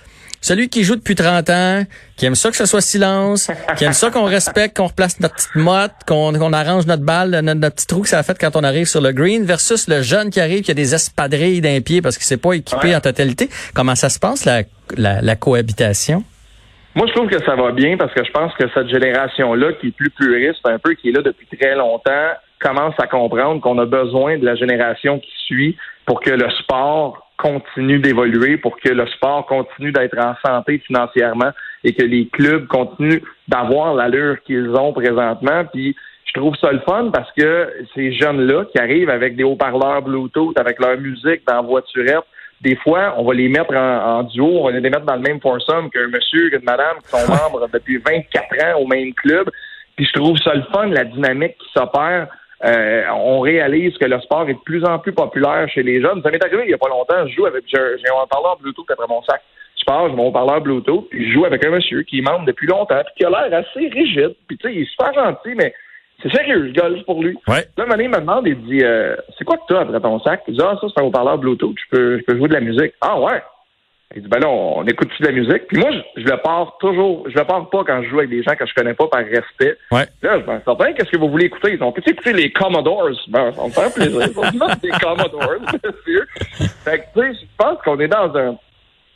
celui 0.48 0.70
qui 0.70 0.84
joue 0.84 0.96
depuis 0.96 1.16
30 1.16 1.50
ans, 1.50 1.84
qui 2.16 2.26
aime 2.26 2.36
ça 2.36 2.50
que 2.50 2.56
ce 2.56 2.66
soit 2.66 2.80
silence, 2.80 3.52
qui 3.78 3.84
aime 3.84 3.92
ça 3.92 4.10
qu'on 4.10 4.24
respecte, 4.24 4.78
qu'on 4.78 4.88
replace 4.88 5.20
notre 5.20 5.36
petite 5.36 5.56
motte, 5.56 5.92
qu'on 6.08 6.54
arrange 6.54 6.88
notre 6.88 7.04
balle, 7.04 7.32
notre, 7.42 7.76
petit 7.76 7.86
trou 7.86 8.02
que 8.02 8.08
ça 8.08 8.20
a 8.20 8.24
fait 8.24 8.38
quand 8.40 8.56
on 8.56 8.64
arrive 8.64 8.86
sur 8.86 9.02
le 9.02 9.12
green, 9.12 9.44
versus 9.44 9.90
le 9.90 10.02
jeune 10.02 10.30
qui 10.30 10.40
arrive, 10.40 10.62
qui 10.62 10.72
a 10.72 10.74
des 10.74 10.96
espadrilles 10.96 11.60
d'un 11.60 11.82
pied 11.82 12.02
parce 12.02 12.18
qu'il 12.18 12.26
s'est 12.26 12.38
pas 12.38 12.54
équipé 12.54 12.96
en 12.96 13.02
totalité. 13.02 13.50
Comment 13.76 13.96
ça 13.96 14.08
se 14.08 14.20
passe, 14.20 14.46
la, 14.46 14.64
la, 15.22 15.36
cohabitation? 15.36 16.24
Moi, 16.96 17.08
je 17.08 17.14
trouve 17.14 17.30
que 17.30 17.44
ça 17.44 17.56
va 17.56 17.74
bien 17.74 17.98
parce 17.98 18.14
que 18.14 18.24
je 18.24 18.32
pense 18.32 18.54
que 18.54 18.64
cette 18.74 18.88
génération-là, 18.88 19.74
qui 19.74 19.88
est 19.88 19.96
plus 19.96 20.12
puriste, 20.12 20.62
un 20.64 20.80
peu, 20.80 20.94
qui 20.94 21.10
est 21.10 21.12
là 21.12 21.24
depuis 21.24 21.48
très 21.58 21.76
longtemps, 21.76 22.32
commence 22.62 22.96
à 23.00 23.08
comprendre 23.08 23.60
qu'on 23.60 23.78
a 23.80 23.86
besoin 23.86 24.38
de 24.38 24.46
la 24.46 24.56
génération 24.56 25.20
qui 25.20 25.32
suit 25.46 25.78
pour 26.06 26.22
que 26.22 26.32
le 26.32 26.50
sport 26.62 27.27
continue 27.38 28.00
d'évoluer, 28.00 28.58
pour 28.58 28.80
que 28.80 28.90
le 28.90 29.06
sport 29.08 29.46
continue 29.46 29.92
d'être 29.92 30.18
en 30.18 30.36
santé 30.46 30.80
financièrement 30.80 31.52
et 31.84 31.94
que 31.94 32.04
les 32.04 32.28
clubs 32.28 32.68
continuent 32.68 33.22
d'avoir 33.48 33.94
l'allure 33.94 34.38
qu'ils 34.44 34.70
ont 34.72 34.92
présentement. 34.92 35.64
Puis 35.72 35.96
je 36.26 36.40
trouve 36.40 36.56
ça 36.56 36.72
le 36.72 36.80
fun 36.80 37.12
parce 37.14 37.32
que 37.34 37.72
ces 37.96 38.12
jeunes-là 38.12 38.66
qui 38.66 38.80
arrivent 38.80 39.10
avec 39.10 39.36
des 39.36 39.44
haut-parleurs 39.44 40.02
Bluetooth, 40.02 40.58
avec 40.60 40.80
leur 40.80 40.98
musique 40.98 41.42
dans 41.48 41.56
la 41.56 41.62
voiturette, 41.62 42.26
des 42.62 42.76
fois, 42.78 43.14
on 43.18 43.24
va 43.24 43.36
les 43.36 43.50
mettre 43.50 43.76
en, 43.76 44.24
duo, 44.24 44.48
on 44.48 44.66
va 44.66 44.72
les 44.72 44.82
mettre 44.82 45.06
dans 45.06 45.16
le 45.16 45.22
même 45.22 45.40
foursome 45.40 45.92
qu'un 45.92 46.08
monsieur, 46.08 46.50
qu'une 46.50 46.64
madame 46.64 46.98
qui 47.04 47.10
sont 47.10 47.28
membres 47.30 47.70
depuis 47.72 47.98
24 47.98 48.66
ans 48.66 48.82
au 48.82 48.88
même 48.88 49.14
club. 49.14 49.50
Puis 49.96 50.06
je 50.06 50.14
trouve 50.20 50.38
ça 50.38 50.56
le 50.56 50.64
fun, 50.74 50.88
la 50.88 51.04
dynamique 51.04 51.56
qui 51.60 51.70
s'opère 51.72 52.28
euh, 52.66 53.04
on 53.14 53.40
réalise 53.40 53.98
que 53.98 54.06
le 54.06 54.20
sport 54.22 54.50
est 54.50 54.54
de 54.54 54.60
plus 54.60 54.84
en 54.84 55.00
plus 55.00 55.14
populaire 55.14 55.70
chez 55.70 55.84
les 55.84 56.02
jeunes. 56.02 56.22
Ça 56.24 56.32
m'est 56.32 56.44
arrivé 56.44 56.64
il 56.64 56.68
n'y 56.70 56.74
a 56.74 56.78
pas 56.78 56.90
longtemps, 56.90 57.28
je 57.28 57.36
joue 57.36 57.46
avec, 57.46 57.64
j'ai 57.68 57.78
un 57.78 58.28
parleur 58.28 58.58
Bluetooth 58.60 58.90
après 58.90 59.08
mon 59.08 59.22
sac. 59.24 59.42
Je 59.80 59.94
j'ai 59.94 60.16
mon 60.16 60.32
parleur 60.32 60.60
Bluetooth, 60.60 61.08
puis 61.10 61.30
je 61.30 61.34
joue 61.34 61.46
avec 61.46 61.66
un 61.66 61.70
monsieur 61.70 62.02
qui 62.04 62.20
est 62.20 62.22
membre 62.22 62.46
depuis 62.46 62.68
longtemps, 62.68 63.02
puis 63.06 63.14
qui 63.18 63.26
a 63.26 63.30
l'air 63.30 63.60
assez 63.60 63.88
rigide, 63.88 64.36
puis 64.48 64.58
tu 64.58 64.68
sais, 64.68 64.76
il 64.76 64.82
est 64.82 64.90
super 64.90 65.14
gentil, 65.14 65.56
mais 65.56 65.74
c'est 66.22 66.36
sérieux, 66.36 66.68
je 66.68 66.82
golf 66.82 67.06
pour 67.06 67.24
lui. 67.24 67.38
Ouais. 67.48 67.66
Là, 67.78 67.86
un 67.88 68.00
il 68.00 68.10
me 68.10 68.20
demande, 68.20 68.48
il 68.48 68.60
dit, 68.64 68.84
euh, 68.84 69.16
c'est 69.38 69.46
quoi 69.46 69.58
que 69.58 69.62
tu 69.68 69.76
as 69.76 69.82
après 69.82 70.02
ton 70.02 70.20
sac? 70.22 70.42
Il 70.48 70.56
dit, 70.56 70.62
ah, 70.64 70.78
ça, 70.82 70.88
c'est 70.90 71.02
un 71.02 71.06
haut-parleur 71.06 71.38
Bluetooth, 71.38 71.76
je 71.78 71.96
peux, 71.96 72.18
je 72.18 72.24
peux 72.24 72.38
jouer 72.38 72.50
de 72.50 72.54
la 72.56 72.60
musique. 72.60 72.94
Ah, 73.02 73.20
ouais. 73.20 73.42
Il 74.16 74.22
dit, 74.22 74.30
ben 74.30 74.40
là, 74.40 74.48
on, 74.48 74.86
écoute 74.86 75.10
de 75.20 75.26
la 75.26 75.34
musique? 75.34 75.68
Puis 75.68 75.78
moi, 75.80 75.90
je, 75.92 76.22
je, 76.22 76.28
le 76.28 76.38
pars 76.38 76.78
toujours, 76.80 77.30
je 77.30 77.38
le 77.38 77.44
pars 77.44 77.70
pas 77.70 77.84
quand 77.84 78.02
je 78.04 78.10
joue 78.10 78.20
avec 78.20 78.30
des 78.30 78.42
gens 78.42 78.56
que 78.56 78.66
je 78.66 78.74
connais 78.74 78.94
pas 78.94 79.08
par 79.08 79.20
respect. 79.20 79.78
Ouais. 79.92 80.06
Là, 80.22 80.40
ben, 80.40 80.62
certain, 80.64 80.94
qu'est-ce 80.94 81.12
que 81.12 81.18
vous 81.18 81.30
voulez 81.30 81.48
écouter? 81.48 81.74
Ils 81.74 81.84
ont 81.84 81.92
pu 81.92 82.02
écouter 82.10 82.32
les 82.32 82.52
Commodores. 82.52 83.20
Ben, 83.28 83.52
ça 83.52 83.64
me 83.64 83.70
fait 83.70 83.94
plaisir. 83.94 84.22
Ils 84.54 84.64
ont 84.64 84.68
des 84.82 84.90
Commodores, 84.92 85.62
monsieur. 85.84 86.26
Fait 86.86 87.00
que, 87.00 87.20
tu 87.20 87.34
sais, 87.34 87.40
je 87.42 87.48
pense 87.58 87.82
qu'on 87.84 88.00
est 88.00 88.08
dans 88.08 88.34
un, 88.38 88.58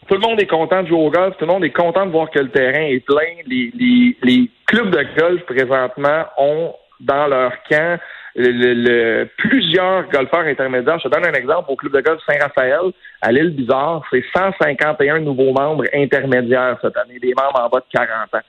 tout 0.07 0.15
le 0.15 0.19
monde 0.19 0.41
est 0.41 0.48
content 0.48 0.83
de 0.83 0.89
jouer 0.89 1.00
au 1.00 1.10
golf, 1.10 1.38
tout 1.38 1.45
le 1.45 1.53
monde 1.53 1.63
est 1.63 1.71
content 1.71 2.05
de 2.05 2.12
voir 2.12 2.29
que 2.29 2.39
le 2.39 2.50
terrain 2.50 2.86
est 2.88 3.05
plein. 3.05 3.41
Les, 3.48 3.71
les, 3.74 4.17
les 4.24 4.50
clubs 4.65 4.89
de 4.89 5.05
golf, 5.17 5.41
présentement, 5.45 6.25
ont 6.38 6.75
dans 7.00 7.27
leur 7.27 7.53
camp 7.69 7.98
le, 8.35 9.25
plusieurs 9.38 10.09
golfeurs 10.09 10.45
intermédiaires. 10.45 11.00
Je 11.00 11.09
te 11.09 11.13
donne 11.13 11.25
un 11.25 11.33
exemple. 11.33 11.71
Au 11.71 11.75
club 11.75 11.93
de 11.93 12.01
golf 12.01 12.21
Saint-Raphaël, 12.25 12.91
à 13.21 13.31
l'île 13.31 13.51
Bizarre, 13.51 14.03
c'est 14.11 14.23
151 14.35 15.19
nouveaux 15.19 15.53
membres 15.53 15.85
intermédiaires 15.93 16.77
cette 16.81 16.97
année, 16.97 17.19
des 17.19 17.33
membres 17.33 17.59
en 17.59 17.69
bas 17.69 17.79
de 17.79 17.97
40 17.97 18.35
ans. 18.35 18.45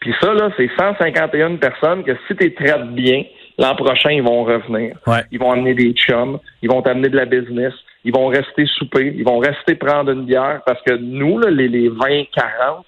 Puis 0.00 0.14
ça, 0.20 0.34
là, 0.34 0.50
c'est 0.56 0.70
151 0.78 1.56
personnes 1.56 2.04
que 2.04 2.12
si 2.28 2.36
tu 2.36 2.54
traites 2.54 2.88
bien, 2.88 3.24
l'an 3.58 3.74
prochain, 3.74 4.10
ils 4.10 4.22
vont 4.22 4.44
revenir. 4.44 4.96
Ils 5.30 5.38
vont 5.38 5.52
amener 5.52 5.74
des 5.74 5.92
chums, 5.92 6.38
ils 6.62 6.70
vont 6.70 6.82
t'amener 6.82 7.08
de 7.08 7.16
la 7.16 7.24
business, 7.24 7.72
ils 8.04 8.12
vont 8.12 8.26
rester 8.26 8.66
souper, 8.66 9.14
ils 9.16 9.24
vont 9.24 9.38
rester 9.38 9.74
prendre 9.76 10.10
une 10.10 10.26
bière 10.26 10.60
parce 10.66 10.80
que 10.82 10.92
nous, 10.94 11.38
là, 11.38 11.50
les, 11.50 11.68
les 11.68 11.88
20-40, 11.88 12.26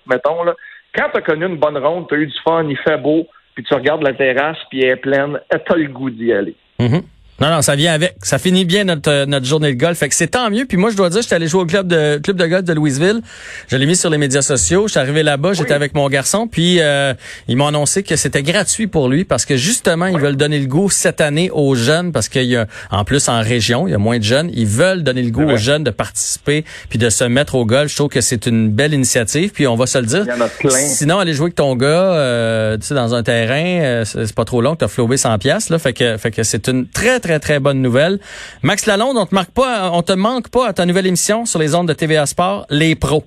mettons, 0.07 0.45
là, 0.45 0.55
quand 0.95 1.09
tu 1.13 1.19
as 1.19 1.23
connu 1.23 1.47
une 1.47 1.57
bonne 1.57 1.79
ronde, 1.79 2.07
tu 2.09 2.15
as 2.15 2.19
eu 2.19 2.27
du 2.27 2.39
fun, 2.45 2.67
il 2.69 2.77
fait 2.79 2.99
beau, 2.99 3.27
puis 3.57 3.65
tu 3.65 3.75
regardes 3.75 4.03
la 4.03 4.13
terrasse, 4.13 4.59
puis 4.71 4.85
elle 4.85 4.91
est 4.91 4.97
pleine, 4.97 5.41
t'as 5.51 5.75
le 5.75 5.89
goût 5.89 6.11
d'y 6.11 6.33
aller. 6.33 6.55
Mm-hmm. 6.79 7.03
Non, 7.41 7.51
non, 7.51 7.61
ça 7.61 7.77
vient 7.77 7.93
avec. 7.93 8.15
Ça 8.23 8.39
finit 8.39 8.65
bien 8.65 8.85
notre 8.85 9.11
euh, 9.11 9.27
notre 9.27 9.45
journée 9.45 9.75
de 9.75 9.79
golf. 9.79 9.99
Fait 9.99 10.09
que 10.09 10.15
c'est 10.15 10.29
tant 10.29 10.51
mieux. 10.51 10.65
Puis 10.65 10.79
moi, 10.79 10.91
je 10.91 10.97
dois 10.97 11.11
dire, 11.11 11.21
j'étais 11.21 11.35
allé 11.35 11.49
jouer 11.49 11.63
au 11.63 11.67
club 11.67 11.87
de 11.87 12.19
club 12.19 12.37
de 12.37 12.47
golf 12.47 12.65
de 12.65 12.73
Louisville. 12.73 13.21
Je 13.69 13.77
l'ai 13.77 13.85
mis 13.85 13.97
sur 13.97 14.09
les 14.09 14.17
médias 14.17 14.41
sociaux. 14.41 14.85
Je 14.87 14.93
suis 14.93 15.01
arrivé 15.01 15.23
là-bas, 15.23 15.53
j'étais 15.53 15.75
avec 15.75 15.95
mon 15.95 16.09
garçon. 16.09 16.49
Puis 16.49 16.81
euh, 16.81 17.13
ils 17.49 17.57
m'ont 17.57 17.67
annoncé 17.67 18.03
que 18.03 18.17
c'était 18.17 18.43
gratuit 18.43 18.87
pour 18.87 19.09
lui 19.09 19.25
parce 19.25 19.45
que 19.45 19.57
justement, 19.57 20.07
ils 20.07 20.19
veulent 20.19 20.37
donner 20.37 20.59
le 20.59 20.67
goût 20.67 20.89
cette 20.89 21.21
année 21.21 21.51
aux 21.51 21.75
jeunes 21.75 22.13
parce 22.13 22.29
qu'il 22.31 22.45
y 22.45 22.57
a, 22.57 22.67
en 22.91 23.05
plus 23.05 23.29
en 23.29 23.43
région, 23.43 23.87
il 23.87 23.91
y 23.91 23.95
a 23.95 23.99
moins 23.99 24.19
de 24.19 24.25
jeunes. 24.25 24.51
Ils 24.55 24.67
veulent 24.67 25.03
donner 25.03 25.23
le 25.23 25.31
goût 25.31 25.45
aux 25.45 25.57
jeunes 25.59 25.85
de 25.85 25.91
participer 25.91 26.65
puis 26.89 26.99
de 26.99 27.11
se 27.11 27.25
mettre 27.25 27.55
au 27.55 27.67
golf. 27.67 27.91
Je 27.91 27.97
trouve 27.97 28.09
que 28.09 28.23
c'est 28.23 28.47
une 28.47 28.71
belle 28.71 28.95
initiative. 28.95 29.51
Puis 29.51 29.67
on 29.67 29.77
va 29.77 29.87
se 29.87 29.99
le 29.99 30.07
dire. 30.07 30.25
Sinon, 30.71 31.19
aller 31.19 31.35
jouer 31.35 31.47
avec 31.47 31.57
ton 31.57 31.77
gars, 31.77 31.87
euh, 31.87 32.79
tu 32.79 32.87
sais, 32.87 32.95
dans 32.95 33.15
un 33.15 33.23
terrain, 33.23 33.81
euh, 33.83 34.05
c'est 34.05 34.35
pas 34.35 34.45
trop 34.45 34.63
long. 34.63 34.75
T'as 34.75 34.89
flobé 34.89 35.17
100 35.17 35.39
pièces 35.39 35.69
là. 35.69 35.79
Fait 35.79 35.93
que 35.93 36.17
fait 36.17 36.31
que 36.31 36.43
c'est 36.43 36.69
une 36.69 36.89
très 36.89 37.21
très, 37.27 37.41
très 37.41 37.59
bonne 37.59 37.83
nouvelle. 37.83 38.21
Max 38.63 38.87
Lalonde, 38.87 39.17
on 39.17 39.27
te 39.27 39.35
marque 39.35 39.51
pas, 39.51 39.91
on 39.93 40.03
te 40.03 40.13
manque 40.13 40.49
pas 40.49 40.69
à 40.69 40.73
ta 40.73 40.87
nouvelle 40.87 41.09
émission 41.09 41.45
sur 41.45 41.59
les 41.59 41.75
ondes 41.75 41.89
de 41.89 41.93
TVA 41.93 42.25
Sport, 42.25 42.67
Les 42.71 42.95
Pros. 42.95 43.25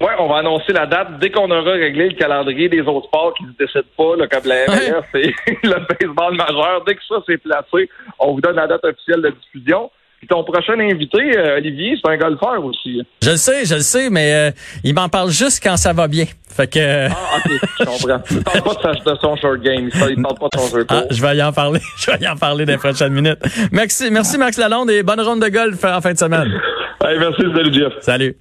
Oui, 0.00 0.08
on 0.18 0.28
va 0.28 0.38
annoncer 0.38 0.72
la 0.72 0.86
date 0.86 1.20
dès 1.20 1.30
qu'on 1.30 1.50
aura 1.50 1.72
réglé 1.72 2.08
le 2.08 2.16
calendrier 2.16 2.68
des 2.68 2.80
autres 2.80 3.06
sports 3.06 3.32
qui 3.34 3.44
ne 3.44 3.52
décident 3.58 3.84
pas, 3.96 4.16
là, 4.16 4.26
comme 4.26 4.46
la 4.46 4.66
MLS 4.66 5.04
et 5.14 5.34
le 5.62 5.86
baseball 5.86 6.34
majeur. 6.34 6.84
Dès 6.84 6.96
que 6.96 7.00
ça 7.08 7.16
s'est 7.26 7.38
placé, 7.38 7.88
on 8.18 8.34
vous 8.34 8.40
donne 8.40 8.56
la 8.56 8.66
date 8.66 8.84
officielle 8.84 9.22
de 9.22 9.30
diffusion. 9.30 9.90
Puis 10.26 10.34
ton 10.34 10.42
prochain 10.44 10.80
invité, 10.80 11.36
euh, 11.36 11.58
Olivier, 11.58 11.94
c'est 12.02 12.10
un 12.10 12.16
golfeur 12.16 12.64
aussi. 12.64 13.02
Je 13.22 13.30
le 13.30 13.36
sais, 13.36 13.64
je 13.64 13.74
le 13.74 13.80
sais, 13.80 14.10
mais 14.10 14.32
euh, 14.32 14.50
il 14.82 14.94
m'en 14.94 15.08
parle 15.08 15.30
juste 15.30 15.62
quand 15.62 15.76
ça 15.76 15.92
va 15.92 16.08
bien. 16.08 16.24
Fait 16.48 16.66
que... 16.66 16.78
Euh, 16.78 17.08
ah, 17.10 17.36
OK, 17.36 17.52
je 17.78 17.84
comprends. 17.84 18.22
Il 18.30 18.42
parle 18.42 18.62
pas 18.62 19.12
de, 19.12 19.18
son 19.20 19.36
short 19.36 19.60
game. 19.60 19.90
Il 19.92 20.22
parle 20.22 20.38
pas 20.38 20.48
de 20.52 20.58
son 20.58 20.70
short 20.70 20.86
ah, 20.88 21.04
Je 21.10 21.20
vais 21.20 21.36
y 21.36 21.42
en 21.42 21.52
parler. 21.52 21.80
Je 21.98 22.10
vais 22.10 22.24
y 22.24 22.28
en 22.28 22.36
parler 22.36 22.64
dans 22.64 22.72
les 22.72 22.78
prochaines 22.78 23.12
minutes. 23.12 23.38
Merci, 23.72 24.10
merci 24.10 24.38
Max 24.38 24.56
Lalonde 24.56 24.90
et 24.90 25.02
bonne 25.02 25.20
ronde 25.20 25.42
de 25.42 25.48
golf 25.48 25.84
en 25.84 26.00
fin 26.00 26.12
de 26.12 26.18
semaine. 26.18 26.50
merci, 27.02 27.42
salut 27.54 27.72
Jeff. 27.72 27.92
Salut. 28.00 28.36